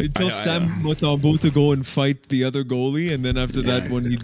[0.00, 3.62] Until I- I- Sam Montembeault to go and fight the other goalie, and then after
[3.62, 4.16] that, when he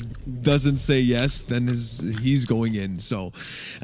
[0.42, 2.98] doesn't say yes, then his he's going in.
[2.98, 3.32] So,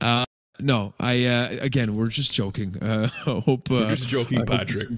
[0.03, 0.25] uh,
[0.59, 2.77] no, I uh, again, we're just joking.
[2.83, 4.89] Uh, hope uh, We're just joking, I hope Patrick.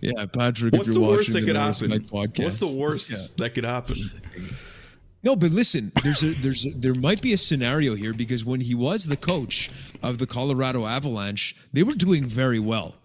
[0.00, 0.72] Thing take- Yeah, Patrick.
[0.72, 1.90] What's if the you're worst that could happen?
[1.90, 3.16] Podcast, What's the worst Yeah.
[3.38, 3.96] that could happen?
[5.22, 8.60] No, but listen, there's a there's a, there might be a scenario here because when
[8.60, 9.70] he was the coach
[10.02, 12.96] of the Colorado Avalanche, they were doing very well.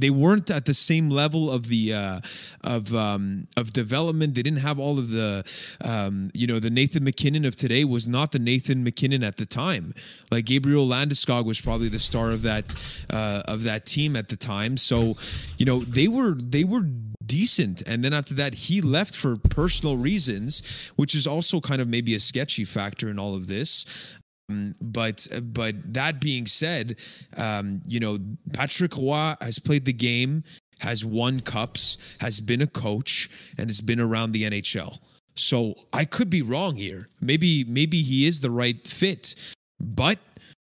[0.00, 2.20] They weren't at the same level of the uh,
[2.64, 4.34] of um, of development.
[4.34, 5.44] They didn't have all of the
[5.84, 9.46] um, you know the Nathan MacKinnon of today was not the Nathan MacKinnon at the
[9.46, 9.94] time.
[10.30, 12.74] Like Gabriel Landeskog was probably the star of that
[13.10, 14.76] uh, of that team at the time.
[14.76, 15.14] So
[15.56, 16.82] you know they were they were
[17.28, 17.82] decent.
[17.86, 22.16] And then after that, he left for personal reasons, which is also kind of maybe
[22.16, 24.17] a sketchy factor in all of this.
[24.48, 26.96] Um, but but that being said,
[27.36, 28.18] um, you know
[28.52, 30.42] Patrick Roy has played the game,
[30.80, 34.98] has won cups, has been a coach, and has been around the NHL.
[35.34, 37.08] So I could be wrong here.
[37.20, 39.34] Maybe maybe he is the right fit,
[39.80, 40.18] but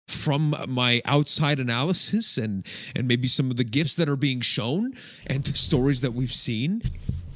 [0.08, 2.66] from my outside analysis and
[2.96, 4.94] and maybe some of the gifts that are being shown
[5.28, 6.82] and the stories that we've seen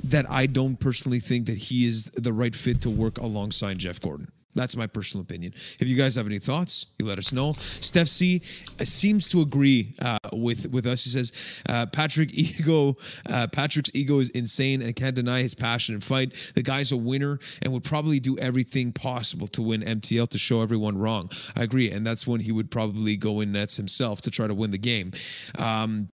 [0.04, 4.00] that I don't personally think that he is the right fit to work alongside Jeff
[4.00, 4.32] Gorton.
[4.58, 5.54] That's my personal opinion.
[5.80, 7.54] If you guys have any thoughts, you let us know.
[7.54, 8.42] Steph C
[8.80, 11.04] uh, seems to agree uh, with with us.
[11.04, 12.98] He says uh, Patrick ego,
[13.30, 16.52] uh, Patrick's ego is insane and can't deny his passion and fight.
[16.56, 20.62] The guy's a winner and would probably do everything possible to win MTL to show
[20.62, 21.30] everyone wrong.
[21.56, 24.54] I agree, and that's when he would probably go in nets himself to try to
[24.54, 25.12] win the game.
[25.60, 26.10] Um,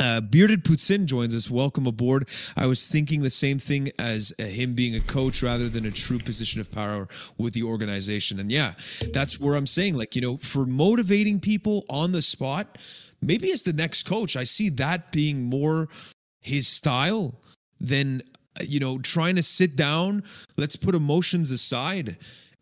[0.00, 1.50] uh, Bearded Poutsin joins us.
[1.50, 2.28] Welcome aboard.
[2.56, 5.90] I was thinking the same thing as uh, him being a coach rather than a
[5.90, 8.38] true position of power with the organization.
[8.38, 8.74] And yeah,
[9.12, 12.78] that's where I'm saying, like, you know, for motivating people on the spot,
[13.20, 15.88] maybe as the next coach, I see that being more
[16.40, 17.40] his style
[17.80, 18.22] than,
[18.60, 20.22] uh, you know, trying to sit down.
[20.56, 22.18] Let's put emotions aside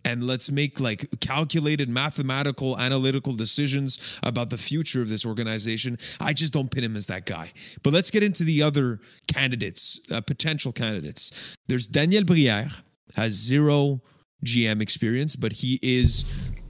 [0.07, 6.33] and let's make like calculated mathematical analytical decisions about the future of this organization i
[6.33, 7.51] just don't pin him as that guy
[7.83, 12.69] but let's get into the other candidates uh, potential candidates there's daniel briere
[13.17, 14.01] has zero
[14.45, 16.25] gm experience but he is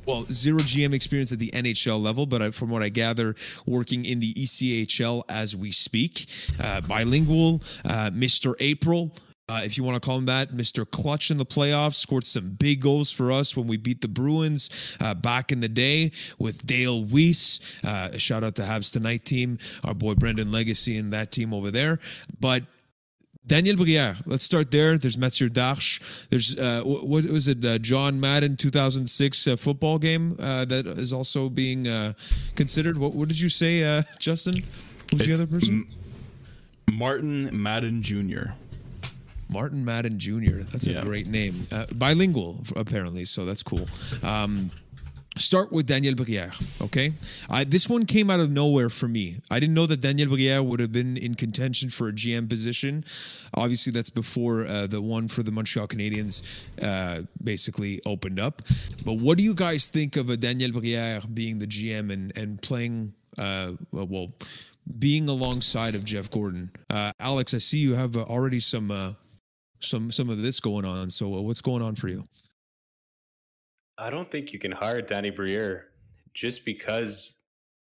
[0.07, 3.34] well, zero GM experience at the NHL level, but from what I gather,
[3.66, 6.30] working in the ECHL as we speak.
[6.62, 8.55] Uh, bilingual, uh, Mr.
[8.61, 9.11] April,
[9.49, 10.89] uh, if you want to call him that, Mr.
[10.91, 14.71] Clutch in the playoffs, scored some big goals for us when we beat the Bruins
[15.01, 17.61] uh, back in the day with Dale Weise.
[17.85, 21.55] Uh, a shout out to Habs Tonight team, our boy Brendan Legacy and that team
[21.55, 22.01] over there.
[22.41, 22.65] But
[23.47, 24.99] Daniel Briere, let's start there.
[24.99, 26.29] There's Mathieu Darche.
[26.29, 31.13] There's, uh, what was it, uh, John Madden 2006 uh, football game uh, that is
[31.13, 32.15] also being uh,
[32.57, 32.97] considered.
[32.97, 34.57] What, what did you say, uh, Justin?
[35.13, 35.87] Who's the other person?
[36.91, 38.51] Martin Madden Jr.
[39.49, 40.59] Martin Madden Jr.
[40.71, 41.03] That's a Yeah.
[41.03, 41.67] great name.
[41.71, 43.89] Uh, bilingual, apparently, so that's cool.
[44.23, 44.71] Um,
[45.39, 47.13] start with Daniel Briere, okay?
[47.51, 49.37] I, this one came out of nowhere for me.
[49.51, 53.05] I didn't know that Daniel Briere would have been in contention for a GM position.
[53.55, 56.43] Obviously, that's before uh, the one for the Montreal Canadiens
[56.83, 58.63] uh, basically opened up.
[59.05, 62.61] But what do you guys think of a Daniel Briere being the GM and, and
[62.63, 64.33] playing, uh, well,
[64.99, 66.71] being alongside of Jeff Gorton?
[66.89, 68.91] Uh, Alex, I see you have uh, already some.
[69.81, 71.11] Some some of this going on.
[71.11, 72.24] So uh, what's going on for you?
[73.99, 75.87] I don't think you can hire Danny Briere
[76.35, 77.37] just because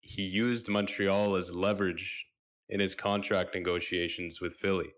[0.01, 2.25] he used Montreal as leverage
[2.69, 4.89] in his contract negotiations with Philly.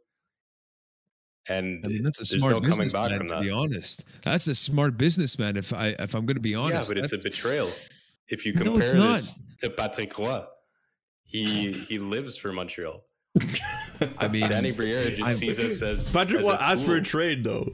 [1.50, 3.10] And I mean, that's a there's smart no coming businessman.
[3.10, 3.42] back from To that.
[3.42, 5.58] be honest, that's a smart businessman.
[5.58, 7.70] If I if I'm going to be honest, Yeah, but it's a betrayal.
[8.30, 9.16] If you No, compare not.
[9.18, 10.44] this to Patrick Roy,
[11.26, 13.04] he he lives for Montreal.
[14.18, 17.02] I mean, Danny Briere just I'm- sees us as Patrick as Watt asked for a
[17.02, 17.72] trade though.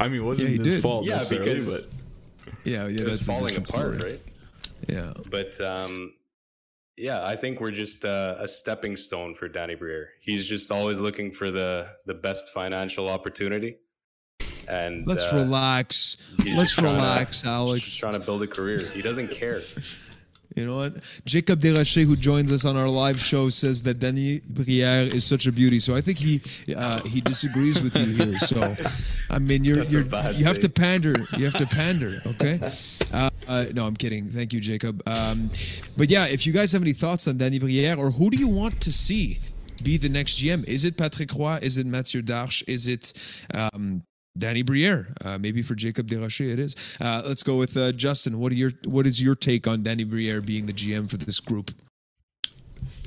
[0.00, 0.82] I mean, it wasn't Yeah, his did.
[0.82, 1.94] fault Yeah, necessarily, because but
[2.64, 4.12] yeah, yeah, it that's a falling apart, story.
[4.12, 4.20] right?
[4.88, 6.12] Yeah, But um,
[6.96, 10.10] yeah, I think we're just uh, a stepping stone for Danny Briere.
[10.20, 13.76] He's just always looking for the the best financial opportunity.
[14.68, 16.16] And let's uh, relax.
[16.56, 17.94] Let's trying to- relax, Just Alex.
[17.96, 18.78] trying to build a career.
[18.78, 19.60] He doesn't care.
[20.54, 20.94] You know what?
[21.24, 25.46] Jacob Desrochers, who joins us on our live show, says that Danny Briere is such
[25.46, 25.80] a beauty.
[25.80, 26.40] So I think he
[26.76, 28.38] uh, he disagrees with you here.
[28.38, 28.74] So
[29.30, 31.16] I mean, you're That's you're you have to pander.
[31.36, 32.12] You have to pander.
[32.26, 32.60] Okay.
[33.12, 34.28] Uh, uh, no, I'm kidding.
[34.28, 35.02] Thank you, Jacob.
[35.06, 35.50] Um,
[35.96, 38.48] but yeah, if you guys have any thoughts on Danny Briere, or who do you
[38.48, 39.38] want to see
[39.82, 40.66] be the next GM?
[40.68, 41.58] Is it Patrick Roy?
[41.62, 42.62] Is it Mathieu Darche?
[42.68, 43.12] Is it
[43.54, 44.02] um,
[44.36, 45.14] Danny Briere?
[45.24, 46.76] Uh, maybe for Jacob Desrochers, it is.
[47.00, 48.38] Uh, let's go with uh, Justin.
[48.38, 51.40] What are your what is your take on Danny Briere being the GM for this
[51.40, 51.70] group?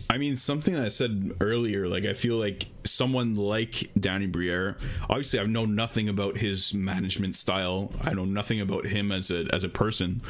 [0.10, 4.78] I mean, something I said earlier, like I feel like someone like Danny Briere.
[5.10, 7.92] Obviously, I know nothing about his management style.
[8.02, 10.22] I know nothing about him as a as a person,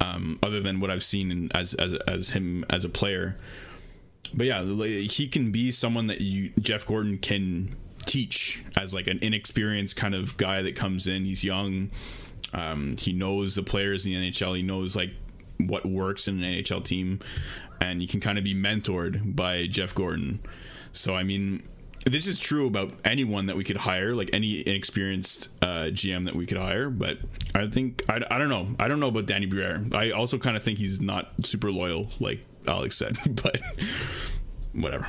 [0.00, 3.36] um, other than what I've seen in, as as as him as a player.
[4.34, 7.70] But yeah, like, he can be someone that you Jeff Gorton can
[8.06, 11.24] teach as like an inexperienced kind of guy that comes in.
[11.24, 11.90] He's young.
[12.52, 14.56] Um, he knows the players in the NHL.
[14.56, 15.10] He knows like
[15.58, 17.20] what works in an NHL team,
[17.80, 20.40] and you can kind of be mentored by Jeff Gorton.
[20.92, 21.62] So I mean,
[22.04, 26.34] this is true about anyone that we could hire, like any inexperienced uh, GM that
[26.34, 26.90] we could hire.
[26.90, 27.18] But
[27.54, 28.68] I think I, I don't know.
[28.78, 29.84] I don't know about Danny Briere.
[29.92, 33.16] I also kind of think he's not super loyal, like Alex said.
[33.42, 33.60] But
[34.72, 35.06] whatever.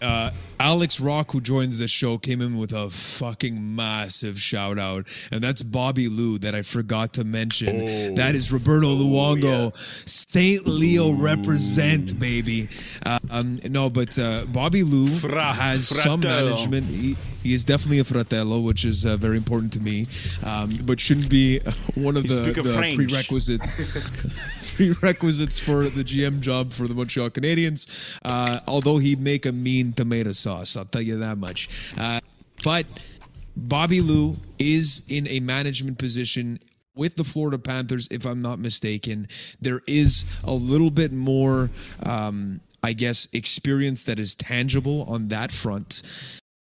[0.00, 5.06] Uh, Alex Rock, who joins the show, came in with a fucking massive shout out,
[5.30, 7.82] and that's Bobby Lou that I forgot to mention.
[7.82, 8.14] Oh.
[8.14, 9.74] That is Roberto Luongo,
[10.08, 12.68] Saint Leo represent, baby.
[13.04, 16.86] Uh, um, no, but uh, Bobby Lou Fra- has some management.
[16.86, 20.06] He, he is definitely a fratello, which is uh, very important to me,
[20.44, 21.58] um, but shouldn't be
[21.94, 23.76] one of You the, of the prerequisites
[24.76, 28.18] prerequisites for the GM job for the Montreal Canadiens.
[28.24, 31.68] Uh, although he'd make a mean tomato sauce, I'll tell you that much.
[31.98, 32.20] Uh,
[32.62, 32.86] but
[33.56, 36.58] Bobby Lou is in a management position
[36.94, 39.28] with the Florida Panthers, if I'm not mistaken.
[39.60, 41.70] There is a little bit more,
[42.04, 46.02] um, I guess, experience that is tangible on that front.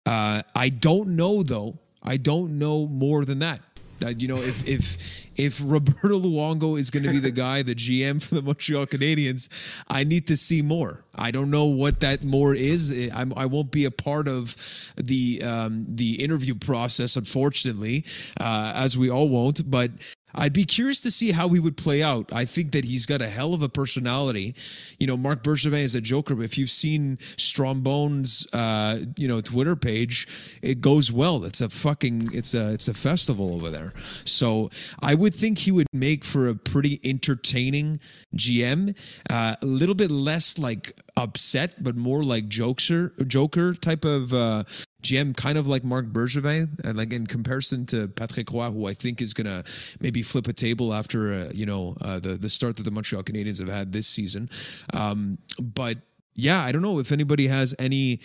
[0.06, 1.78] Uh, I don't know though.
[2.02, 3.61] I don't know more than that.
[4.02, 4.96] Uh, you know, if if
[5.39, 9.49] if Roberto Luongo is going to be the guy, the GM for the Montreal Canadiens,
[9.89, 11.05] I need to see more.
[11.14, 12.91] I don't know what that more is.
[13.14, 14.57] I'm, I won't be a part of
[14.97, 18.05] the um, the interview process, unfortunately,
[18.41, 19.68] uh, as we all won't.
[19.70, 19.93] But
[20.39, 22.32] I'd be curious to see how he would play out.
[22.32, 24.55] I think that he's got a hell of a personality.
[24.99, 26.36] You know, Marc Bergevin is a joker.
[26.36, 30.28] But if you've seen Strombone's, uh, you know, Twitter page,
[30.62, 31.45] it goes well.
[31.45, 33.93] It's a fucking, it's a, it's a festival over there.
[34.24, 34.70] So
[35.03, 37.99] I would think he would make for a pretty entertaining
[38.36, 38.97] GM.
[39.28, 44.62] Uh, a little bit less like upset, but more like jokester, joker type of uh,
[45.03, 48.94] GM, kind of like Marc Bergevin, and like in comparison to Patrick Roy, who I
[48.94, 49.62] think is gonna
[50.01, 53.22] maybe flip a table after uh, you know uh, the the start that the Montreal
[53.22, 54.51] Canadiens have had this season.
[54.94, 55.99] Um, but
[56.34, 58.20] yeah, I don't know if anybody has any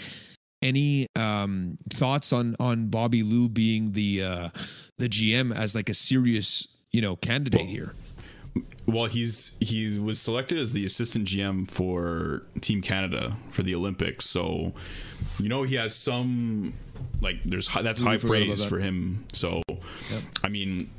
[0.64, 4.50] any um, thoughts on on Bobby Lou being the uh,
[4.98, 7.94] the GM as like a serious you know candidate here.
[8.86, 14.26] Well, he's he was selected as the assistant GM for Team Canada for the Olympics,
[14.26, 14.74] so
[15.40, 16.74] you know he has some
[17.22, 18.70] like there's hi- that's high praise that.
[18.70, 19.26] for him.
[19.34, 19.64] So,
[20.44, 20.90] I mean,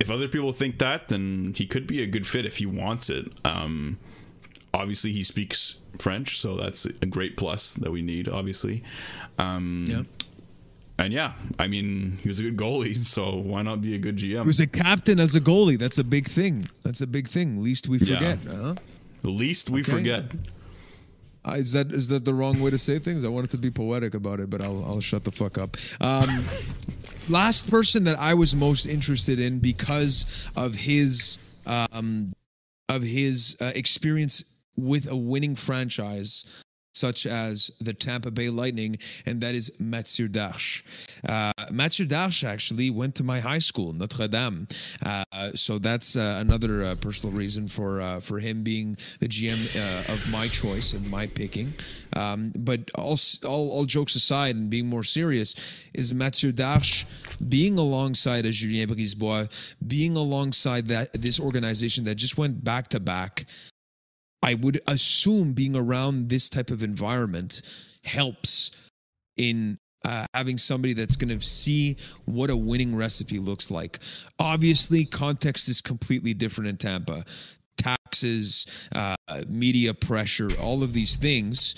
[0.00, 3.10] if other people think that, then he could be a good fit if he wants
[3.10, 3.28] it.
[3.44, 3.98] Um,
[4.72, 8.28] obviously, he speaks French, so that's a great plus that we need.
[8.28, 8.82] Obviously,
[9.38, 10.02] um, Yeah.
[11.00, 14.16] And yeah, I mean, he was a good goalie, so why not be a good
[14.16, 14.42] GM?
[14.42, 15.78] He was a captain as a goalie.
[15.78, 16.64] That's a big thing.
[16.84, 17.62] That's a big thing.
[17.62, 18.14] Least we Yeah.
[18.16, 18.38] forget.
[18.48, 18.74] Huh?
[19.22, 19.92] the least we Okay.
[19.92, 20.24] forget.
[21.44, 23.24] Uh, is that is that the wrong way to say things?
[23.24, 25.76] I wanted to be poetic about it, but I'll I'll shut the fuck up.
[26.00, 26.28] Um,
[27.28, 32.32] last person that I was most interested in because of his um,
[32.88, 34.44] of his uh, experience
[34.76, 36.44] with a winning franchise
[36.92, 40.82] such as the Tampa Bay Lightning, and that is Mathieu Darche.
[41.28, 44.66] Uh, Mathieu Darche actually went to my high school, Notre Dame.
[45.04, 45.24] Uh,
[45.54, 50.12] so that's uh, another uh, personal reason for uh, for him being the GM uh,
[50.12, 51.72] of my choice and my picking.
[52.16, 53.16] Um, but all,
[53.46, 55.54] all, all jokes aside, and being more serious,
[55.94, 57.04] is Mathieu Darche
[57.48, 63.46] being alongside Julien Brisebois, being alongside that this organization that just went back to back
[64.42, 67.62] I would assume being around this type of environment
[68.04, 68.70] helps
[69.36, 73.98] in uh, having somebody that's going to see what a winning recipe looks like.
[74.38, 77.24] Obviously, context is completely different in Tampa.
[77.76, 79.14] Taxes, uh,
[79.48, 81.74] media pressure, all of these things.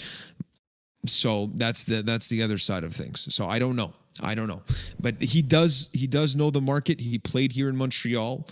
[1.05, 3.35] So that's the that's the other side of things.
[3.35, 3.93] So I don't know.
[4.21, 4.63] I don't know.
[5.01, 7.01] But he does he does know the market.
[7.01, 8.47] He played here in Montreal.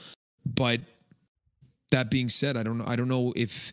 [0.44, 0.80] But
[1.92, 2.80] that being said, I don't.
[2.82, 3.72] I don't know if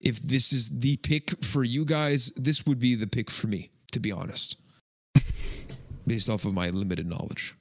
[0.00, 3.70] if this is the pick for you guys, this would be the pick for me,
[3.92, 4.56] to be honest,
[6.06, 7.54] based off of my limited knowledge.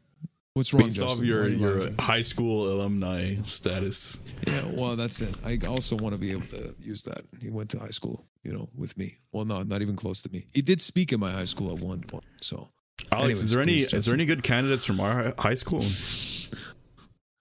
[0.53, 1.19] What's wrong, Based Justin?
[1.19, 1.95] off your you your laughing?
[1.99, 4.21] high school alumni status.
[4.47, 5.35] Yeah, well, that's it.
[5.45, 7.21] I also want to be able to use that.
[7.39, 9.17] He went to high school, you know, with me.
[9.31, 10.47] Well, no, not even close to me.
[10.53, 12.23] He did speak in my high school at one point.
[12.41, 12.67] So,
[13.11, 15.81] Alex, Anyways, is there any is there any good candidates from our high school?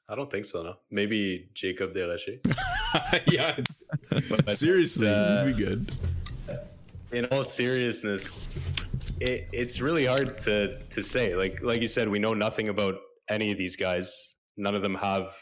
[0.09, 0.63] I don't think so.
[0.63, 2.39] No, maybe Jacob Delache.
[3.33, 3.57] yeah,
[4.11, 5.93] But, seriously, uh, it'd be good.
[7.13, 8.49] in all seriousness,
[9.21, 11.35] it, it's really hard to to say.
[11.35, 12.95] Like like you said, we know nothing about
[13.29, 14.35] any of these guys.
[14.57, 15.35] None of them have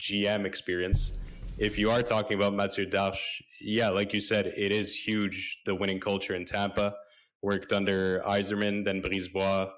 [0.00, 1.12] GM experience.
[1.58, 5.60] If you are talking about Mathieu Darche, yeah, like you said, it is huge.
[5.64, 6.94] The winning culture in Tampa
[7.42, 9.70] worked under Yzerman, then Brisebois.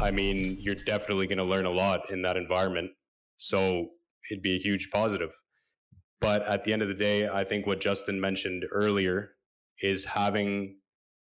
[0.00, 2.90] I mean, you're definitely going to learn a lot in that environment.
[3.42, 3.88] So
[4.30, 5.30] it'd be a huge positive.
[6.20, 9.32] But at the end of the day, I think what Justin mentioned earlier
[9.82, 10.76] is having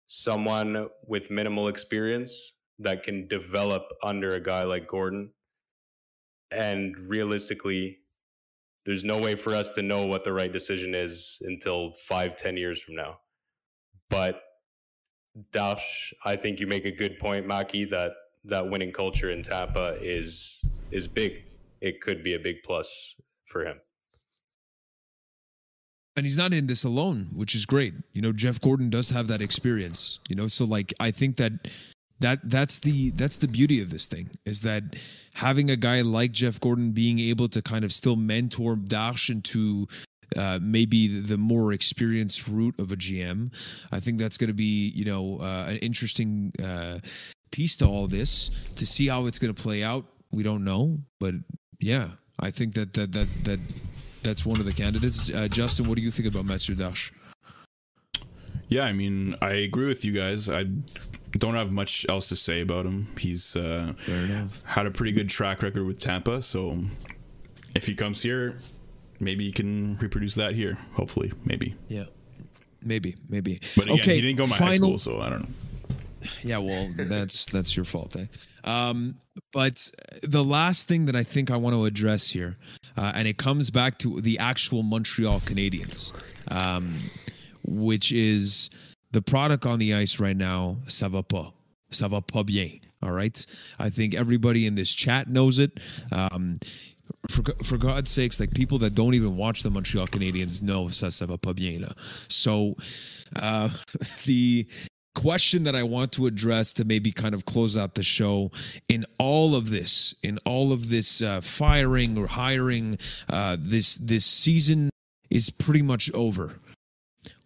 [0.05, 5.31] someone with minimal experience that can develop under a guy like Gorton.
[6.51, 7.97] And realistically,
[8.85, 12.55] there's no way for us to know what the right decision is until five, ten
[12.55, 13.17] years from now.
[14.11, 14.43] But
[15.51, 18.11] Darche, I think you make a good point, Maki, that
[18.43, 21.45] that winning culture in Tampa is is big.
[21.81, 23.15] It could be a big plus
[23.45, 23.79] for him.
[26.15, 27.93] and he's not in this alone, which is great.
[28.13, 30.19] You know, Jeff Gorton does have that experience.
[30.29, 31.51] You know, so like I think that
[32.19, 34.83] that that's the that's the beauty of this thing is that
[35.33, 39.87] having a guy like Jeff Gorton being able to kind of still mentor Darche into
[40.37, 43.53] uh, maybe the more experienced route of a GM.
[43.91, 46.99] I think that's going to be you know uh, an interesting uh,
[47.51, 50.05] piece to all this to see how it's going to play out.
[50.31, 51.35] We don't know, but
[51.79, 52.09] yeah,
[52.39, 53.59] I think that that that that
[54.23, 55.31] that's one of the candidates.
[55.33, 57.11] Uh, Justin, what do you think about Mathieu Darche?
[58.67, 60.49] Yeah, I mean, I agree with you guys.
[60.49, 60.65] I
[61.33, 63.07] don't have much else to say about him.
[63.17, 63.93] He's uh,
[64.63, 66.79] had a pretty good track record with Tampa, so
[67.75, 68.57] if he comes here,
[69.19, 70.77] maybe he can reproduce that here.
[70.93, 71.75] Hopefully, maybe.
[71.87, 72.05] Yeah,
[72.81, 73.59] maybe, maybe.
[73.75, 75.55] But again, okay, he didn't go to my high school, so I don't know.
[76.41, 78.25] Yeah, well, that's that's your fault, eh?
[78.65, 79.15] Um,
[79.53, 79.89] but
[80.23, 82.57] the last thing that I think I want to address here,
[82.97, 86.11] uh, and it comes back to the actual Montreal Canadiens,
[86.49, 86.95] um,
[87.63, 88.69] which is
[89.11, 90.77] the product on the ice right now.
[90.87, 91.53] Ça va pas,
[91.91, 92.79] ça va pas bien.
[93.03, 93.45] All right,
[93.79, 95.79] I think everybody in this chat knows it.
[96.11, 96.57] Um,
[97.29, 101.11] for, for God's sakes, like people that don't even watch the Montreal Canadiens know ça,
[101.11, 101.93] ça va pas bien là.
[102.29, 102.75] So,
[103.35, 103.69] uh,
[104.25, 104.67] the
[105.15, 108.51] question that I want to address to maybe kind of close out the show
[108.87, 112.99] in all of this, in all of this uh, firing or hiring,
[113.29, 114.89] uh, this this season
[115.31, 116.59] is pretty much over.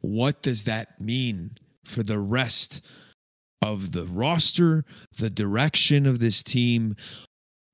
[0.01, 1.51] What does that mean
[1.85, 2.81] for the rest
[3.61, 4.85] of the roster,
[5.17, 6.95] the direction of this team?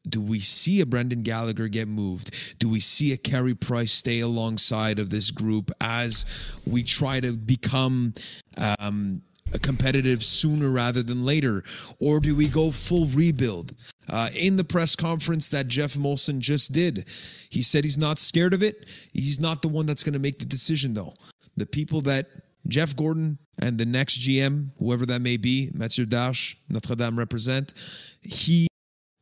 [0.07, 2.59] Do we see a Brendan Gallagher get moved?
[2.59, 6.25] Do we see a Carey Price stay alongside of this group as
[6.67, 8.13] we try to become
[8.57, 9.23] um,
[9.61, 11.63] competitive sooner rather than later?
[11.99, 13.73] Or do we go full rebuild?
[14.07, 17.05] Uh, in the press conference that Geoff Molson just did,
[17.49, 18.85] he said he's not scared of it.
[19.13, 21.13] He's not the one that's going to make the decision, though.
[21.57, 22.27] The people that
[22.67, 27.73] Jeff Gorton and the next GM, whoever that may be, Mathieu Darche, Notre Dame represent,
[28.21, 28.67] he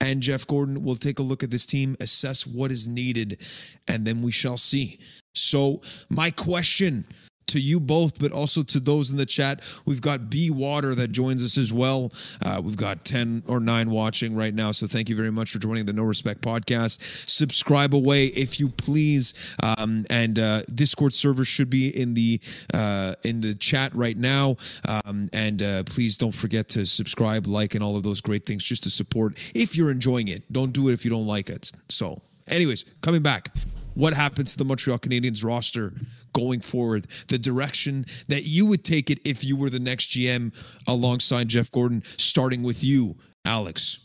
[0.01, 3.41] and Jeff Gorton will take a look at this team, assess what is needed,
[3.88, 4.99] and then we shall see.
[5.34, 7.05] So, my question
[7.47, 9.61] to you both, but also to those in the chat.
[9.85, 12.11] We've got B Water that joins us as well.
[12.41, 14.71] Uh, we've got 10 or 9 watching right now.
[14.71, 17.29] So thank you very much for joining the No Respect podcast.
[17.29, 19.33] Subscribe away if you please.
[19.61, 22.39] Um, and uh, Discord server should be in the
[22.73, 24.57] uh, in the chat right now.
[24.87, 28.63] Um, and uh, please don't forget to subscribe, like, and all of those great things
[28.63, 30.51] just to support if you're enjoying it.
[30.51, 31.71] Don't do it if you don't like it.
[31.89, 33.49] So, anyways, coming back
[33.95, 35.93] what happens to the Montreal Canadiens roster
[36.34, 40.53] going forward, the direction that you would take it if you were the next GM
[40.88, 43.15] alongside Jeff Gorton, starting with you,
[43.45, 43.99] Alex.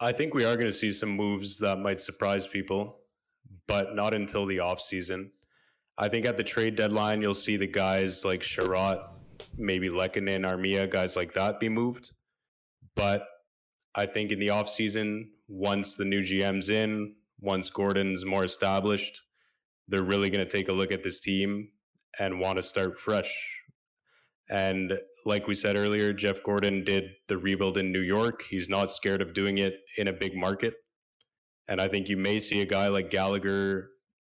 [0.00, 2.98] I think we are going to see some moves that might surprise people,
[3.66, 5.30] but not until the offseason.
[5.96, 9.00] I think at the trade deadline, you'll see the guys like Chiarot,
[9.56, 12.12] maybe Lehkonen, Armia, guys like that be moved.
[12.96, 13.26] But
[13.94, 19.22] I think in the offseason, once the new GM's in, once Gorton's more established,
[19.88, 21.68] they're really going to take a look at this team
[22.18, 23.32] and want to start fresh.
[24.50, 24.92] And
[25.24, 28.42] like we said earlier, Jeff Gorton did the rebuild in New York.
[28.48, 30.74] He's not scared of doing it in a big market.
[31.68, 33.88] And I think you may see a guy like Gallagher,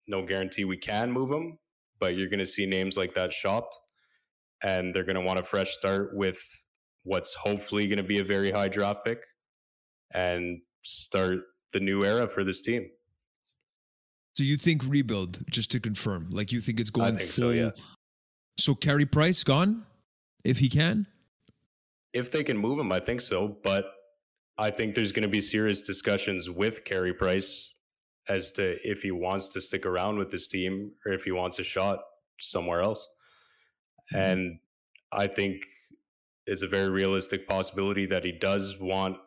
[0.07, 1.59] no guarantee we can move him,
[1.99, 3.75] but you're going to see names like that shopped.
[4.63, 6.39] And they're going to want a fresh start with
[7.03, 9.23] what's hopefully going to be a very high draft pick
[10.13, 11.39] and start
[11.71, 12.89] the new era for this team.
[14.39, 17.43] So you think rebuild, just to confirm, like you think it's going think full?
[17.43, 17.71] so, yeah.
[18.57, 19.83] So Carey Price gone,
[20.45, 21.07] if he can.
[22.13, 23.57] If they can move him, I think so.
[23.65, 23.91] But
[24.57, 27.75] I think there's going to be serious discussions with Carey Price
[28.29, 31.59] as to if he wants to stick around with this team or if he wants
[31.59, 31.99] a shot
[32.39, 33.05] somewhere else.
[34.13, 34.23] Mm-hmm.
[34.23, 34.59] And
[35.11, 35.65] I think
[36.47, 39.17] it's a very realistic possibility that he does want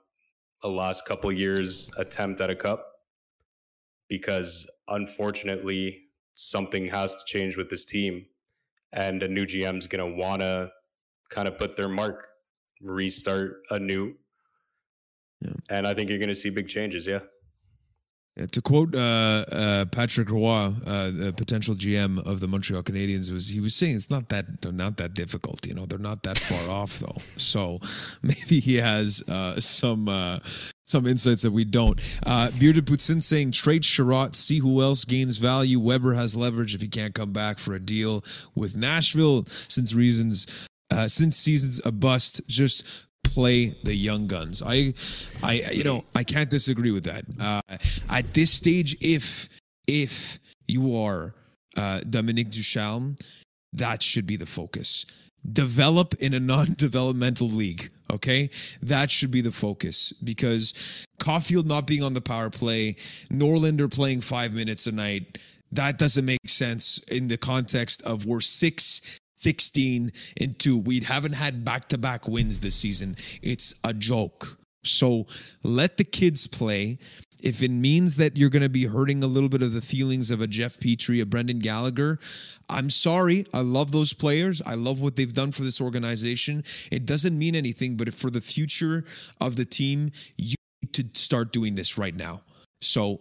[0.62, 2.88] a last couple years attempt at a cup
[4.12, 6.02] because unfortunately
[6.34, 8.24] something has to change with this team
[8.92, 10.70] and a new GM is going to want to
[11.30, 12.26] kind of put their mark,
[12.80, 14.14] restart anew.
[15.40, 15.52] Yeah.
[15.70, 17.06] And I think you're going to see big changes.
[17.06, 17.20] Yeah.
[18.36, 23.30] Yeah, to quote uh, uh, Patrick Roy, uh, the potential GM of the Montreal Canadiens,
[23.30, 25.66] was he was saying it's not that not that difficult.
[25.66, 27.18] You know, they're not that far off though.
[27.36, 27.78] So
[28.22, 30.38] maybe he has uh, some uh,
[30.86, 32.00] some insights that we don't.
[32.24, 35.78] Uh, Bearded Putsin saying trade Chiarot, see who else gains value.
[35.78, 38.24] Weber has leverage if he can't come back for a deal
[38.54, 40.46] with Nashville since reasons
[40.90, 42.40] uh, since season's a bust.
[42.48, 42.86] Just
[43.24, 44.62] play the young guns.
[44.64, 44.94] I,
[45.42, 47.24] I, you know, I can't disagree with that.
[47.40, 47.76] Uh,
[48.10, 49.48] at this stage, if
[49.86, 51.34] if you are
[51.76, 53.16] uh, Dominique Ducharme,
[53.72, 55.06] that should be the focus.
[55.52, 57.90] Develop in a non-developmental league.
[58.10, 58.50] Okay,
[58.82, 60.74] that should be the focus because
[61.18, 62.96] Caufield not being on the power play,
[63.30, 65.38] Norlinder playing five minutes a night.
[65.72, 70.78] That doesn't make sense in the context of we're six 16 and 2.
[70.78, 73.16] We haven't had back to back wins this season.
[73.42, 74.56] It's a joke.
[74.84, 75.26] So
[75.62, 76.98] let the kids play.
[77.42, 80.30] If it means that you're going to be hurting a little bit of the feelings
[80.30, 82.20] of a Jeff Petry, a Brendan Gallagher,
[82.68, 83.44] I'm sorry.
[83.52, 84.62] I love those players.
[84.64, 86.62] I love what they've done for this organization.
[86.92, 89.04] It doesn't mean anything, but for the future
[89.40, 92.42] of the team, you need to start doing this right now.
[92.80, 93.20] So,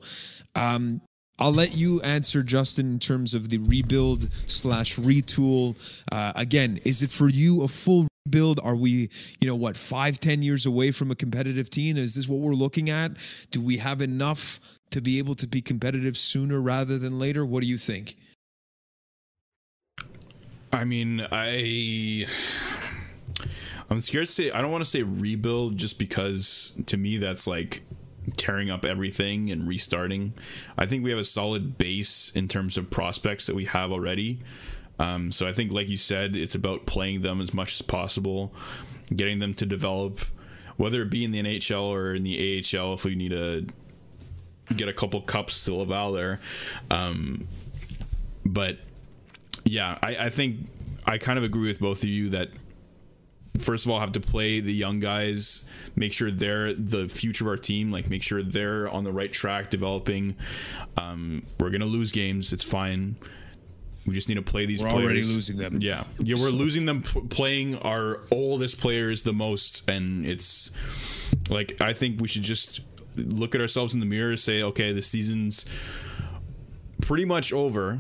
[0.55, 1.01] um,
[1.39, 5.75] I'll let you answer, Justin, in terms of the rebuild slash retool.
[6.11, 8.59] Uh, again, is it for you a full rebuild?
[8.63, 9.09] Are we,
[9.39, 11.97] you know, what five, ten years away from a competitive team?
[11.97, 13.11] Is this what we're looking at?
[13.49, 14.59] Do we have enough
[14.91, 17.45] to be able to be competitive sooner rather than later?
[17.45, 18.15] What do you think?
[20.71, 22.27] I mean, I.
[23.89, 27.45] I'm scared to say I don't want to say rebuild just because to me that's
[27.45, 27.84] like
[28.38, 30.34] tearing up everything and restarting.
[30.78, 34.39] I think we have a solid base in terms of prospects that we have already.
[34.99, 38.53] Um, so I think, like you said, it's about playing them as much as possible,
[39.15, 40.19] getting them to develop,
[40.78, 42.93] whether it be in the NHL or in the AHL.
[42.93, 43.65] If we need to
[44.76, 46.39] get a couple cups to Laval there,
[46.91, 47.47] um,
[48.45, 48.78] but
[49.65, 50.67] yeah, I, I think
[51.05, 52.50] I kind of agree with both of you that
[53.59, 55.63] first of all have to play the young guys
[55.95, 59.32] make sure they're the future of our team like make sure they're on the right
[59.32, 60.36] track developing
[60.97, 63.15] um, we're gonna lose games it's fine
[64.05, 64.93] we just need to play these players.
[64.93, 65.11] we're players.
[65.25, 69.87] already losing them yeah yeah we're losing them p- playing our oldest players the most
[69.89, 70.71] and it's
[71.49, 72.82] like i think we should just
[73.15, 75.65] look at ourselves in the mirror say okay the season's
[77.01, 77.99] pretty much over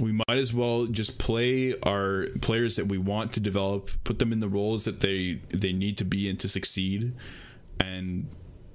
[0.00, 4.32] we might as well just play our players that we want to develop, put them
[4.32, 7.14] in the roles that they they need to be in to succeed,
[7.80, 8.28] and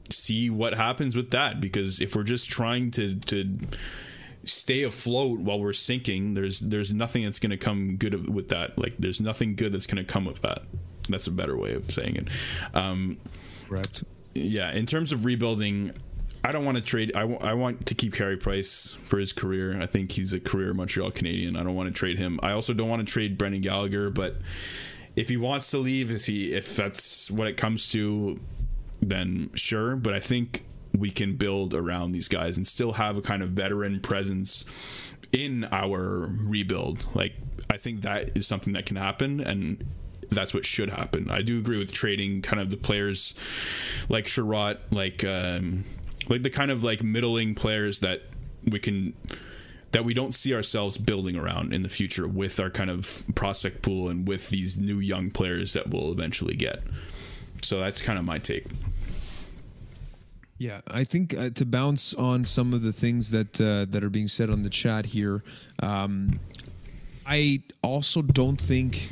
[0.09, 1.61] see what happens with that.
[1.61, 3.57] Because if we're just trying to to
[4.43, 8.77] stay afloat while we're sinking, there's there's nothing that's going to come good with that.
[8.77, 10.63] Like there's nothing good that's going to come with that.
[11.09, 12.27] That's a better way of saying it.
[12.73, 13.17] Um,
[13.67, 14.03] Correct.
[14.33, 15.91] Yeah, in terms of rebuilding,
[16.43, 17.11] I don't want to trade.
[17.15, 19.79] I, w- I want to keep Carey Price for his career.
[19.79, 21.55] I think he's a career Montreal Canadian.
[21.55, 22.39] I don't want to trade him.
[22.41, 24.37] I also don't want to trade Brendan Gallagher, but
[25.15, 28.39] if he wants to leave, if he if that's what it comes to,
[29.01, 29.95] then sure.
[29.95, 30.65] But I think
[30.97, 34.65] we can build around these guys and still have a kind of veteran presence
[35.31, 37.07] in our rebuild.
[37.15, 37.33] Like
[37.69, 39.85] I think that is something that can happen and
[40.29, 41.29] that's what should happen.
[41.29, 43.35] I do agree with trading kind of the players
[44.09, 45.83] like Chiarot, like um,
[46.31, 48.21] like the kind of like middling players that
[48.63, 49.13] we can
[49.91, 53.81] that we don't see ourselves building around in the future with our kind of prospect
[53.81, 56.85] pool and with these new young players that we'll eventually get.
[57.61, 58.65] So that's kind of my take.
[60.57, 64.09] Yeah, I think uh, to bounce on some of the things that uh, that are
[64.09, 65.43] being said on the chat here,
[65.83, 66.39] um,
[67.25, 69.11] I also don't think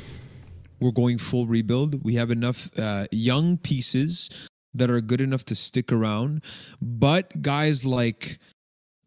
[0.80, 2.02] we're going full rebuild.
[2.02, 4.30] We have enough uh, young pieces
[4.74, 6.44] that are good enough to stick around,
[6.80, 8.38] but guys like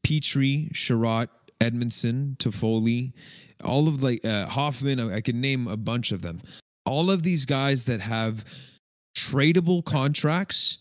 [0.06, 1.30] Petry, Chiarot,
[1.60, 3.14] Edmundson, Toffoli,
[3.64, 6.42] all of like uh, Hoffman, I, I can name a bunch of them.
[6.86, 8.44] All of these guys that have
[9.16, 10.80] tradable contracts,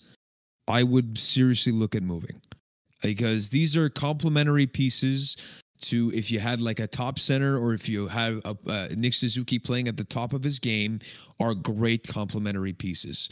[0.66, 2.40] I would seriously look at moving
[3.02, 5.36] because these are complementary pieces
[5.82, 9.14] to if you had like a top center or if you have a, uh, Nick
[9.14, 11.00] Suzuki playing at the top of his game
[11.40, 13.28] are great complementary pieces.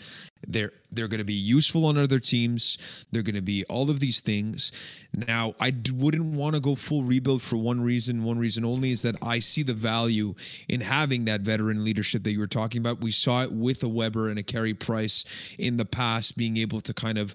[0.47, 3.07] They're they're going to be useful on other teams.
[3.13, 4.73] They're going to be all of these things.
[5.15, 8.91] Now, I d- wouldn't want to go full rebuild for one reason, one reason only
[8.91, 10.35] is that I see the value
[10.69, 13.01] in having that veteran leadership that you were talking about.
[13.01, 15.25] We saw it with a Weber and a Carey Price
[15.59, 17.35] in the past, being able to kind of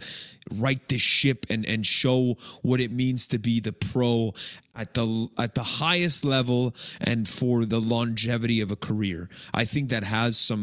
[0.55, 4.33] right this ship and and show what it means to be the pro
[4.75, 9.29] at the at the highest level and for the longevity of a career.
[9.53, 10.54] I think that has some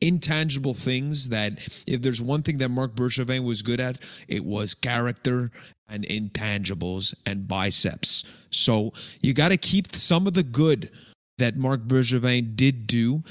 [0.00, 3.98] intangible things that if there's one thing that Marc Bergevin was good at,
[4.28, 5.50] it was character
[5.88, 8.24] and intangibles and biceps.
[8.50, 10.90] So you got to keep some of the good
[11.38, 13.22] that Marc Bergevin did do.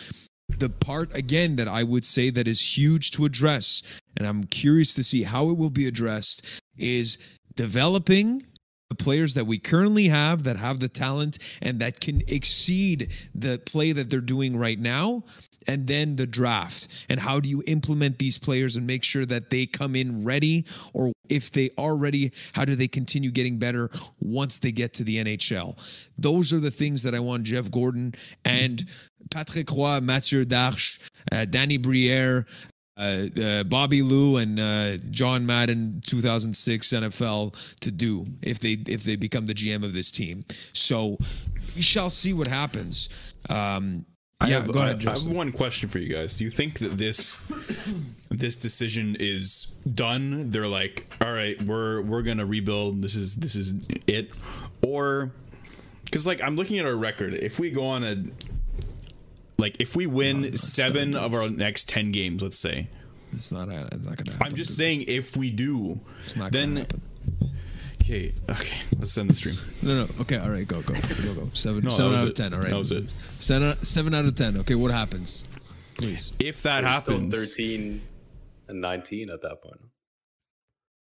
[0.57, 3.83] The part again that I would say that is huge to address,
[4.17, 7.17] and I'm curious to see how it will be addressed, is
[7.55, 8.43] developing
[8.89, 13.59] the players that we currently have that have the talent and that can exceed the
[13.65, 15.23] play that they're doing right now
[15.67, 16.87] and then the draft.
[17.09, 20.65] And how do you implement these players and make sure that they come in ready?
[20.93, 23.89] Or if they are ready how do they continue getting better
[24.19, 25.75] once they get to the NHL
[26.17, 28.13] those are the things that I want Jeff Gorton
[28.45, 28.83] and
[29.31, 30.99] Patrick Roy Mathieu Darche
[31.31, 32.45] uh, Danny Briere
[32.99, 39.03] uh, uh, Bobby Lou and uh, John Madden 2006 NFL to do if they if
[39.03, 40.43] they become the GM of this team.
[40.73, 41.17] So
[41.75, 43.09] we shall see what happens.
[43.49, 44.05] Um,
[44.41, 45.29] I yeah, have, go I- ahead, I, Justin.
[45.29, 46.37] have one question for you guys.
[46.37, 47.45] Do you think that this
[48.29, 50.51] this decision is done?
[50.51, 53.01] They're like, all right, we're we're gonna rebuild.
[53.01, 53.73] This is this is
[54.07, 54.31] it,
[54.81, 55.31] or
[56.05, 57.33] because like I'm looking at our record.
[57.33, 58.23] If we go on a
[59.59, 62.87] like if we win seven of our next ten games, let's say,
[63.33, 63.69] It's not.
[63.69, 64.47] It's not gonna happen.
[64.47, 66.87] I'm just saying if we do, It's not then
[68.01, 69.55] okay, okay, let's end the stream.
[69.83, 70.07] No, no.
[70.21, 70.67] Okay, all right.
[70.67, 71.49] Go, go, go, go.
[71.53, 72.35] Seven, No, seven that was out of it.
[72.35, 72.53] ten.
[72.53, 72.69] All right.
[72.71, 73.09] That was it.
[73.09, 74.57] Seven, seven out of ten.
[74.57, 75.45] Okay, what happens?
[75.97, 76.31] Please.
[76.39, 78.01] If that We're still happens, 13
[78.69, 79.81] and 19 at that point.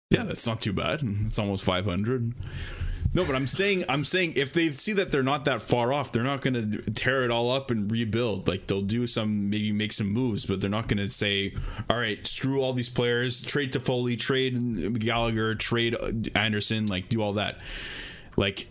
[0.09, 1.01] Yeah, that's not too bad.
[1.25, 2.33] It's almost 500.
[3.15, 6.11] No, but I'm saying I'm saying if they see that they're not that far off,
[6.11, 8.47] they're not going to tear it all up and rebuild.
[8.47, 11.53] Like they'll do some maybe make some moves, but they're not going to say,
[11.89, 17.21] "All right, screw all these players, trade Toffoli, trade Gallagher, trade uh, Anderson, like do
[17.21, 17.61] all that."
[18.35, 18.67] Like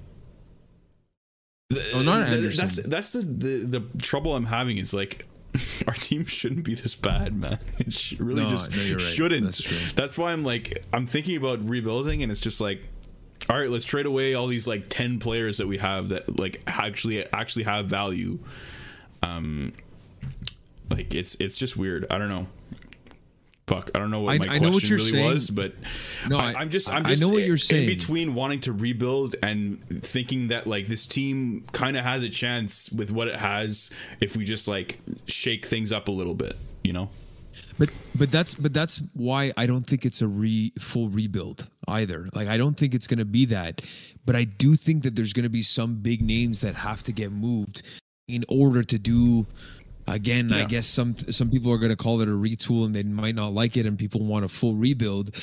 [1.94, 2.66] Oh, not Anderson.
[2.66, 5.26] That's that's the, the the trouble I'm having is like
[5.86, 7.58] our team shouldn't be this bad, man.
[7.78, 9.00] It really No, just no, right.
[9.00, 9.44] shouldn't.
[9.44, 9.92] That's.
[9.94, 12.86] That's why I'm like I'm thinking about rebuilding, and it's just like,
[13.50, 16.62] all right, let's trade away all these like ten players that we have that like
[16.66, 18.38] actually actually have value.
[19.22, 19.72] Um,
[20.90, 22.06] like it's it's just weird.
[22.10, 22.46] I don't know.
[23.66, 25.26] Fuck, I don't know what I- my I question know what you're really saying.
[25.26, 25.72] was, but
[26.28, 27.84] No, I, I- I'm just I'm I just know what you're saying.
[27.88, 32.28] in between wanting to rebuild and thinking that like this team kind of has a
[32.28, 33.90] chance with what it has
[34.20, 37.08] if we just like shake things up a little bit, you know?
[37.78, 42.28] But but that's but that's why I don't think it's a re full rebuild either.
[42.34, 43.82] Like I don't think it's going to be that.
[44.26, 47.12] But I do think that there's going to be some big names that have to
[47.12, 47.82] get moved
[48.28, 49.46] in order to do
[50.06, 53.02] Again, I guess some some people are going to call it a retool and they
[53.02, 55.34] might not like it, and people want a full rebuild.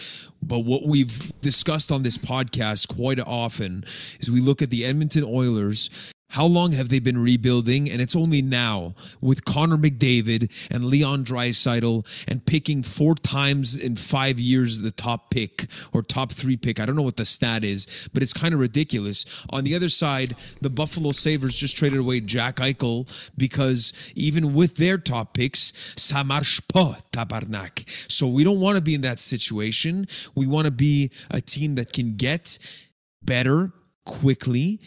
[0.44, 3.84] But what we've discussed on this podcast quite often
[4.20, 5.90] is we look at the Edmonton Oilers
[6.32, 7.90] how long have they been rebuilding?
[7.92, 13.98] And it's only now with Connor McDavid and Leon Draisaitl and picking four times in
[13.98, 16.80] five years the top pick or top three pick.
[16.80, 19.46] I don't know what the stat is, but it's kind of ridiculous.
[19.50, 24.78] On the other side, the Buffalo Sabres just traded away Jack Eichel because even with
[24.78, 26.62] their top picks, ça marche
[27.12, 28.10] tabarnak.
[28.10, 30.08] So we don't want to be in that situation.
[30.36, 32.58] We want to be a team that can get
[33.22, 33.74] better
[34.06, 34.80] quickly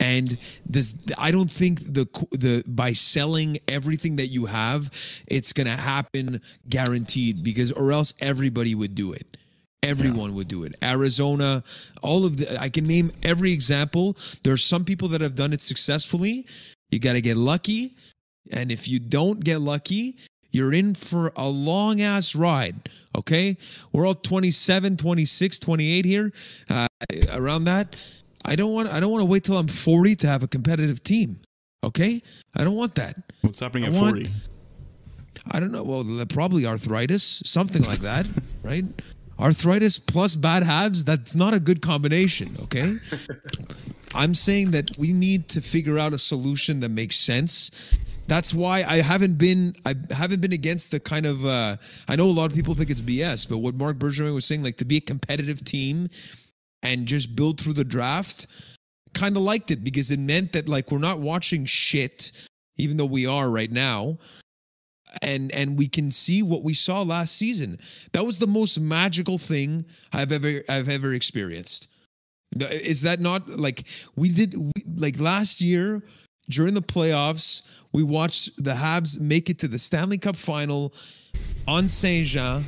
[0.00, 4.90] and this i don't think the the by selling everything that you have
[5.28, 9.36] it's to happen guaranteed because or else everybody would do it.
[9.82, 10.36] Everyone yeah.
[10.36, 10.74] would do it.
[10.82, 11.62] Arizona
[12.02, 14.16] all of the i can name every example.
[14.42, 16.46] There are some people that have done it successfully.
[16.90, 17.94] You got to get lucky.
[18.52, 20.16] And if you don't get lucky
[20.52, 23.56] you're in for a long ass ride okay?
[23.92, 26.32] We're all 27 26 28 here
[26.70, 26.86] uh,
[27.32, 27.96] around that
[28.44, 31.02] I don't want I don't want to wait till I'm 40 to have a competitive
[31.02, 31.40] team.
[31.84, 32.22] Okay?
[32.56, 33.16] I don't want that.
[33.40, 34.30] What's happening I at want, 40?
[35.52, 35.82] I don't know.
[35.82, 38.26] Well, probably arthritis, something like that,
[38.62, 38.84] right?
[39.38, 42.96] Arthritis plus bad habits, that's not a good combination, okay?
[44.14, 47.96] I'm saying that we need to figure out a solution that makes sense.
[48.26, 51.76] That's why I haven't been I haven't been against the kind of uh,
[52.08, 54.62] I know a lot of people think it's BS, but what Marc Bergevin was saying,
[54.62, 56.10] like to be a competitive team
[56.82, 58.46] and just build through the draft
[59.14, 62.32] kind of liked it because it meant that like we're not watching shit
[62.76, 64.18] even though we are right now
[65.22, 67.78] and and we can see what we saw last season.
[68.12, 71.88] That was the most magical thing i've ever i've ever experienced.
[72.58, 73.84] Is that not like
[74.16, 76.02] we did we, like last year
[76.48, 77.62] during the playoffs
[77.92, 80.92] we watched the habs make it to the stanley cup final
[81.68, 82.64] on saint jean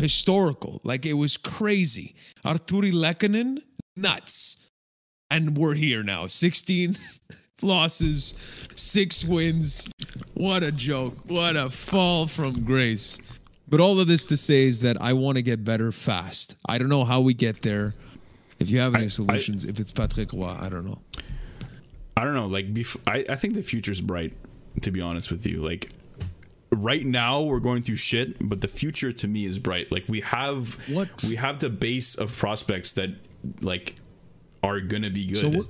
[0.00, 0.80] historical.
[0.84, 2.14] Like it was crazy.
[2.44, 3.62] Artturi Lehkonen,
[3.96, 4.68] nuts.
[5.30, 6.26] And we're here now.
[6.26, 6.96] 16
[7.62, 8.34] losses,
[8.74, 9.88] six wins.
[10.34, 11.14] What a joke.
[11.28, 13.18] What a fall from grace.
[13.68, 16.56] But all of this to say is that I want to get better fast.
[16.66, 17.94] I don't know how we get there.
[18.58, 20.98] If you have any solutions, I, if it's Patrick Roy, I don't know.
[22.16, 22.46] I don't know.
[22.46, 24.34] Like, bef- I, I think the future's bright,
[24.82, 25.62] to be honest with you.
[25.62, 25.88] Like,
[26.72, 29.90] right now we're going through shit, but the future to me is bright.
[29.90, 33.10] Like we have what we have the base of prospects that
[33.60, 33.96] like
[34.62, 35.38] are gonna be good.
[35.38, 35.66] So what,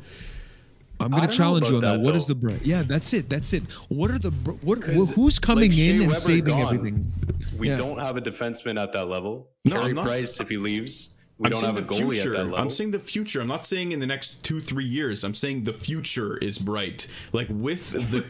[1.00, 1.92] I'm gonna challenge you on that.
[1.92, 2.62] that what is the bright?
[2.62, 3.28] Yeah, that's it.
[3.28, 3.62] That's it.
[3.88, 4.30] What are the
[4.62, 4.78] what?
[4.80, 6.74] Who's coming like in and Weber saving gone.
[6.74, 7.12] everything?
[7.58, 7.76] We yeah.
[7.76, 9.48] don't have a defenseman at that level.
[9.64, 11.10] No, Carey Price, if he leaves.
[11.38, 12.32] We I'm don't have a goalie future.
[12.32, 12.58] at that level.
[12.58, 13.40] I'm saying the future.
[13.40, 15.24] I'm not saying in the next two, three years.
[15.24, 17.06] I'm saying the future is bright.
[17.32, 18.26] Like with the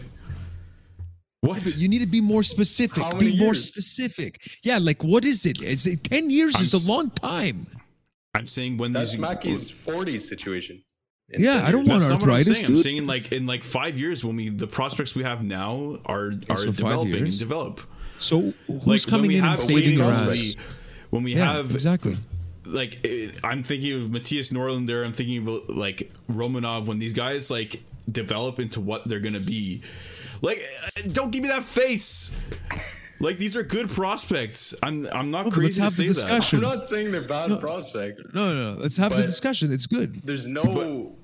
[1.41, 1.77] what?
[1.77, 3.03] You need to be more specific.
[3.03, 4.41] How be more specific.
[4.62, 5.62] Yeah, like what is it?
[5.62, 6.55] Is it ten years?
[6.57, 7.67] I'm, is a long time.
[8.35, 10.83] I'm saying when that's these Mackey's 40 situation.
[11.29, 12.77] Yeah, I don't want that's arthritis, I'm dude.
[12.77, 16.33] I'm saying like in like five years when we the prospects we have now are
[16.49, 17.81] are so developing and develop.
[18.19, 20.57] So who's like, coming in and saving your ass?
[21.11, 22.17] When we yeah, have exactly
[22.67, 27.51] like eh, I'm thinking of Mattias Norlinder, I'm thinking of like Romanov when these guys
[27.51, 29.83] like develop into what they're gonna be
[30.43, 32.37] like, uh, don't give me that face.
[33.23, 34.75] Like these are good prospects.
[34.83, 36.61] I'm I'm not crazy let's have to say the discussion.
[36.61, 36.67] that.
[36.67, 38.27] I'm not saying they're bad no, prospects.
[38.33, 38.81] No, no, no.
[38.81, 39.71] let's have the discussion.
[39.73, 40.23] It's good.
[40.23, 41.15] There's no but,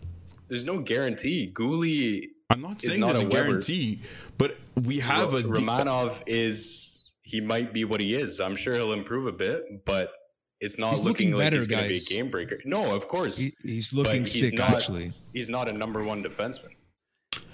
[0.49, 1.51] there's no guarantee.
[1.55, 4.03] Guhle I'm not saying not there's a, a guarantee,
[4.39, 8.41] but we have R- a Romanov is he might be what he is.
[8.41, 10.13] I'm sure he'll improve a bit, but
[10.61, 12.61] it's not he's looking, looking like better, he's going to be a game breaker.
[12.65, 13.37] No, of course.
[13.37, 15.13] He, he's looking he's sick not, actually.
[15.33, 16.76] He's not a number 1 defenseman.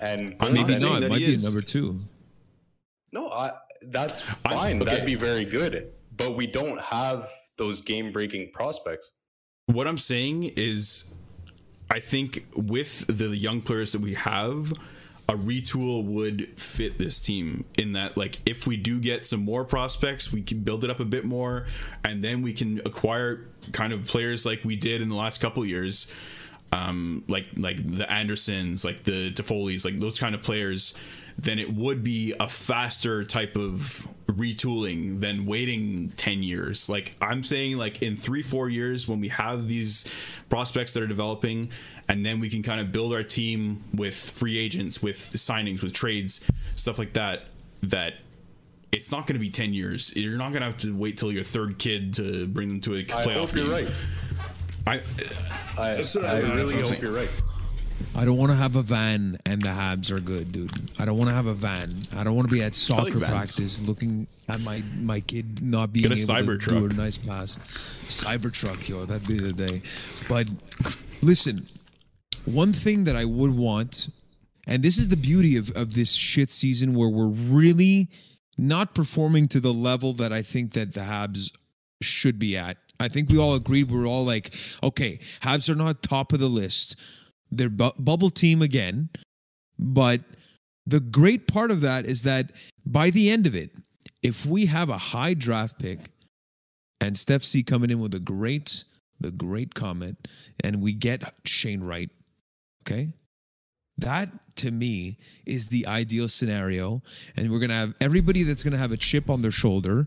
[0.01, 1.03] And maybe not.
[1.03, 1.99] It Might be number two.
[3.13, 3.53] No, I,
[3.83, 4.77] that's fine.
[4.77, 4.91] Okay.
[4.91, 5.93] That'd be very good.
[6.17, 7.29] But we don't have
[7.59, 9.13] those game breaking prospects.
[9.67, 11.13] What I'm saying is,
[11.91, 14.73] I think with the young players that we have,
[15.29, 19.65] a retool would fit this team in that like if we do get some more
[19.65, 21.67] prospects we can build it up a bit more
[22.05, 25.65] and then we can acquire kind of players like we did in the last couple
[25.65, 26.11] years
[26.73, 30.95] um, like like the Andersons, like the Toffoli's, like those kind of players,
[31.39, 36.89] then it would be a faster type of retooling than waiting 10 years.
[36.89, 40.07] Like I'm saying like in 3 4 years when we have these
[40.49, 41.71] prospects that are developing
[42.09, 45.93] and then we can kind of build our team with free agents, with signings, with
[45.93, 46.45] trades,
[46.75, 47.43] stuff like that
[47.83, 48.15] that
[48.93, 50.15] it's not going to be 10 years.
[50.15, 52.95] You're not going to have to wait till your third kid to bring them to
[52.97, 53.65] a playoff I hope game.
[53.67, 53.89] you're right.
[54.87, 55.01] I
[55.79, 57.43] I, I really hope you're right.
[58.17, 60.73] I don't want to have a van and the Habs are good, dude.
[60.99, 61.89] I don't want to have a van.
[62.17, 63.33] I don't want to be at soccer vans.
[63.33, 66.69] practice looking at my my kid not being Get a able to Cybertruck.
[66.69, 67.59] do a nice pass.
[68.09, 69.81] Cybertruck, yo, that'd be the day.
[70.29, 70.49] But
[71.23, 71.67] listen,
[72.45, 74.09] one thing that I would want,
[74.67, 78.11] and this is the beauty of, of this shit season where we're really
[78.59, 81.53] not performing to the level that I think that the Habs
[82.03, 82.77] should be at.
[83.03, 83.91] I think we all agreed.
[83.91, 86.97] We're all like, okay, Habs are not top of the list.
[87.51, 89.11] They're bu- bubble team again.
[89.79, 90.21] But
[90.87, 92.53] the great part of that is that
[92.87, 93.71] by the end of it,
[94.23, 95.99] if we have a high draft pick
[97.01, 98.85] and Steph C coming in with a great,
[99.21, 100.29] the great comment,
[100.63, 102.11] and we get Shane Wright,
[102.87, 103.13] okay,
[103.99, 107.03] that to me is the ideal scenario.
[107.37, 110.07] And we're gonna have everybody that's gonna have a chip on their shoulder.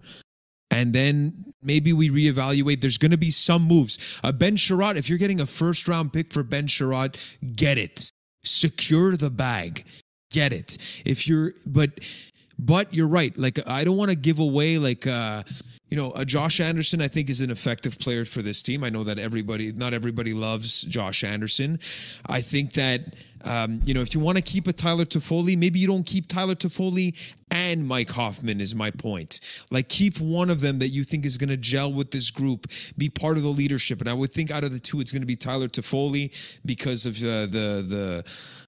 [0.76, 1.34] And then
[1.64, 2.82] maybe we reevaluate.
[2.82, 4.20] There's going to be some moves.
[4.26, 7.18] Uh, Ben Chiarot, if you're getting a first round pick for Ben Chiarot,
[7.56, 8.10] get it.
[8.44, 9.86] Secure the bag.
[10.32, 10.78] Get it.
[11.06, 12.02] If you're, but,
[12.60, 13.36] but you're right.
[13.38, 15.44] Like, I don't want to give away, like, uh,
[15.90, 18.84] you know, uh, Josh Anderson, I think, is an effective player for this team.
[18.84, 21.80] I know that everybody, not everybody loves Josh Anderson.
[22.26, 23.02] I think that,
[23.44, 26.28] um, you know, if you want to keep a Tyler Toffoli, maybe you don't keep
[26.28, 29.42] Tyler Toffoli and Mike Hoffman, is my point.
[29.70, 32.66] Like, keep one of them that you think is going to gel with this group,
[32.98, 34.02] be part of the leadership.
[34.02, 37.06] And I would think out of the two, it's going to be Tyler Toffoli because
[37.06, 38.24] of uh, the, the,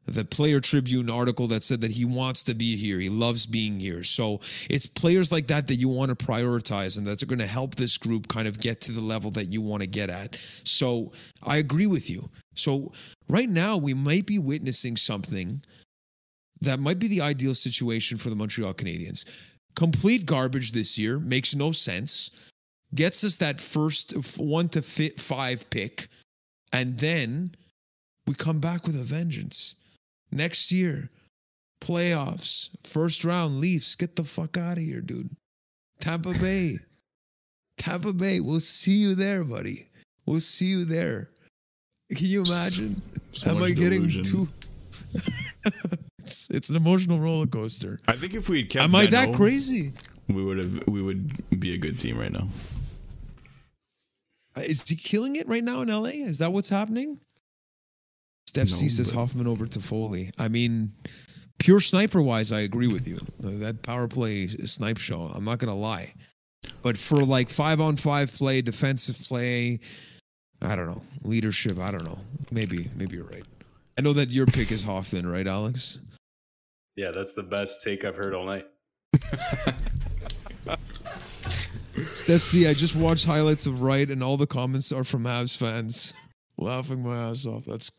[0.07, 2.99] the player tribune article that said that he wants to be here.
[2.99, 4.03] He loves being here.
[4.03, 4.39] So
[4.69, 7.97] it's players like that that you want to prioritize and that's going to help this
[7.97, 10.35] group kind of get to the level that you want to get at.
[10.63, 11.11] So
[11.43, 12.29] i agree with you.
[12.55, 12.93] So
[13.27, 15.61] right now we might be witnessing something
[16.61, 19.25] that might be the ideal situation for the montreal canadiens.
[19.75, 22.31] Complete garbage this year makes no sense
[22.95, 26.07] gets us that first one to five pick
[26.71, 27.51] and then
[28.27, 29.75] we come back with a vengeance
[30.31, 31.09] next year
[31.81, 33.95] playoffs first round leafs.
[33.95, 35.29] Get the fuck out of here dude.
[35.99, 36.77] Tampa bay.
[37.77, 39.87] Tampa bay we'll see you there buddy.
[40.25, 41.29] We'll see you there.
[42.09, 43.01] Can you imagine?
[43.33, 44.47] So am i getting too
[46.19, 47.99] it's, it's an emotional roller coaster.
[48.07, 49.93] I think if we had kept am i that crazy?
[50.27, 52.47] we would have we would be a good team right now.
[54.55, 57.19] Uh, is he killing it right now in la is that what's happening
[58.47, 60.31] steph C No, says but- hoffman over Toffoli.
[60.37, 60.91] I mean
[61.59, 63.17] pure sniper wise i agree with you.
[63.39, 66.13] That power play is snipe show i'm not gonna lie.
[66.81, 69.79] But for like five on five play defensive play
[70.61, 71.01] i don't know.
[71.23, 72.19] Leadership i don't know.
[72.51, 73.45] Maybe maybe you're right.
[73.97, 75.99] I know that your pick is hoffman right alex?
[76.95, 78.65] Yeah, that's the best take I've heard all night.
[82.13, 85.55] Steph C, I just watched highlights of Wright, and all the comments are from Habs
[85.57, 86.13] fans,
[86.57, 87.65] laughing my ass off.
[87.65, 87.91] That's,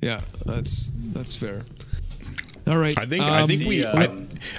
[0.00, 1.62] yeah, that's that's fair.
[2.66, 3.96] All right, I think I um, think we the,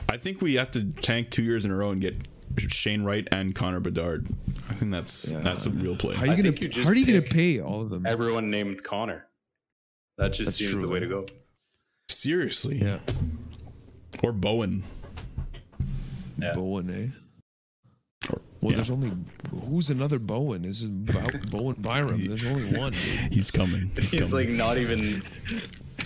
[0.10, 2.16] I, I think we have to tank two years in a row and get
[2.58, 4.28] Shane Wright and Connor Bedard.
[4.70, 5.40] I think that's Yeah.
[5.40, 6.16] that's a real play.
[6.16, 8.06] How are you I gonna you How are you gonna pay all of them?
[8.06, 9.28] Everyone named Connor.
[10.18, 11.26] That just That's seems true, the way to go.
[12.10, 13.00] Seriously, yeah,
[14.24, 14.84] or Bowen.
[16.38, 16.54] Yeah.
[16.54, 17.08] Bowen, eh?
[18.68, 18.76] Or- Well, yeah.
[18.78, 19.12] there's only
[19.66, 20.64] who's another Bowen?
[20.66, 22.26] Is it Bowen Byram?
[22.28, 22.94] There's only one.
[23.32, 23.92] He's coming.
[23.96, 24.48] He's, He's coming.
[24.48, 25.04] like not even.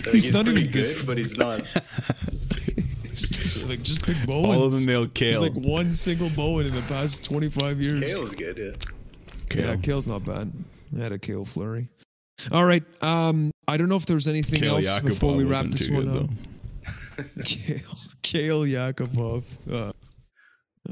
[0.04, 1.06] Like, He's he's, not even good, good.
[1.06, 1.60] but he's not.
[3.68, 4.46] like just pick Bowen.
[4.56, 5.42] all of them nailed There's Kale.
[5.42, 8.00] like one single Bowen in the past 25 years.
[8.00, 8.58] Kale's good.
[8.58, 8.72] Yeah.
[9.48, 9.64] Kale.
[9.66, 10.50] Yeah, Kale's not bad.
[10.96, 11.88] I had a Cale Fleury.
[12.50, 12.82] All right.
[13.04, 16.04] Um, I don't know if there's anything Kale else Yakupov before we wrap this one
[16.10, 16.30] good, up.
[17.44, 17.80] Kale,
[18.22, 19.44] Kale Yakupov.
[19.70, 19.92] Uh,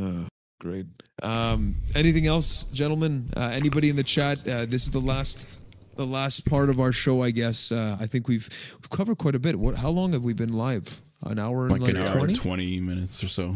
[0.01, 0.27] uh,
[0.61, 0.87] great.
[1.23, 3.29] Um, anything else, gentlemen?
[3.37, 4.39] Uh, anybody in the chat?
[4.49, 5.49] Uh, this is the last,
[5.97, 7.73] the last part of our show, I guess.
[7.73, 8.49] Uh, I think we've,
[8.81, 9.59] we've covered quite a bit.
[9.59, 9.75] What?
[9.77, 11.03] How long have we been live?
[11.25, 12.33] An hour and Like like, an hour 20?
[12.33, 13.55] and 20 minutes or so.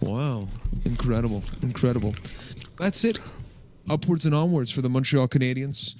[0.00, 0.48] Wow.
[0.86, 1.42] Incredible.
[1.62, 2.14] Incredible.
[2.78, 3.18] That's it.
[3.90, 5.96] Upwards and onwards for the Montreal Canadiens.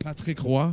[0.00, 0.72] Patrick Roy.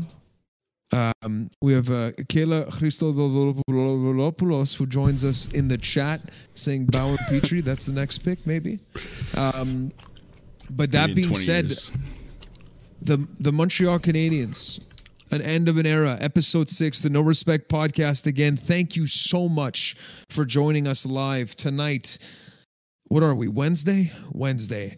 [0.94, 6.22] Um, we have uh, Kayla Christodolopoulos who joins us in the chat
[6.54, 7.62] saying Bauer Petrie.
[7.62, 8.80] That's the next pick, maybe.
[9.36, 9.92] Um,
[10.72, 11.92] but that being said, years.
[13.02, 14.86] the the Montreal Canadiens,
[15.32, 18.28] an end of an era, episode six, the No Respect podcast.
[18.28, 19.96] Again, thank you so much
[20.30, 22.18] for joining us live tonight.
[23.08, 23.48] What are we?
[23.48, 24.12] Wednesday?
[24.34, 24.98] Wednesday.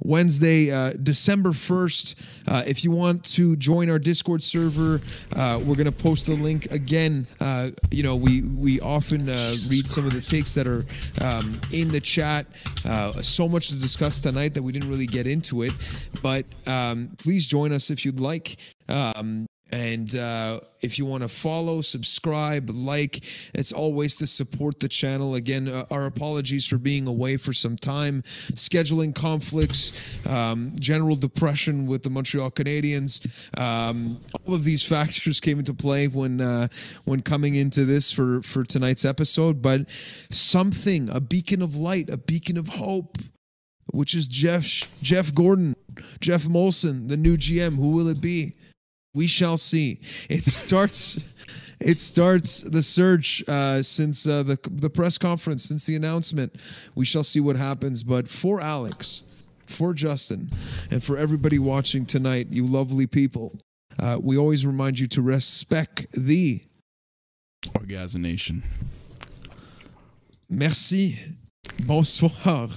[0.00, 2.48] Wednesday, uh, December 1st.
[2.48, 5.00] Uh, if you want to join our Discord server,
[5.36, 7.26] uh, we're going to post the link again.
[7.40, 10.84] Uh, you know, we, we often uh, read some of the takes that are
[11.22, 12.46] um, in the chat.
[12.84, 15.72] Uh, so much to discuss tonight that we didn't really get into it.
[16.22, 18.56] But um, please join us if you'd like.
[18.88, 23.24] Um, And uh, if you want to follow, subscribe, like,
[23.54, 25.34] it's always to support the channel.
[25.34, 31.86] Again, uh, our apologies for being away for some time, scheduling conflicts, um, general depression
[31.86, 33.20] with the Montreal Canadiens.
[33.58, 36.68] Um, all of these factors came into play when uh,
[37.04, 39.60] when coming into this for for tonight's episode.
[39.60, 43.18] But something, a beacon of light, a beacon of hope,
[43.92, 45.74] which is Jeff Jeff Gorton,
[46.20, 47.74] Geoff Molson, the new GM.
[47.74, 48.54] Who will it be?
[49.14, 50.00] We shall see.
[50.28, 51.18] It starts.
[51.80, 56.52] it starts the search uh, since uh, the the press conference, since the announcement.
[56.94, 58.02] We shall see what happens.
[58.02, 59.22] But for Alex,
[59.66, 60.50] for Justin,
[60.90, 63.52] and for everybody watching tonight, you lovely people,
[63.98, 66.60] uh, we always remind you to respect the
[67.74, 68.62] Orgasm Nation.
[70.48, 71.18] Merci.
[71.86, 72.68] Bonsoir.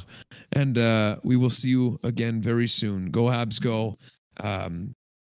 [0.54, 3.12] And uh, we will see you again very soon.
[3.12, 3.96] Go Habs, go.
[4.40, 4.96] Um,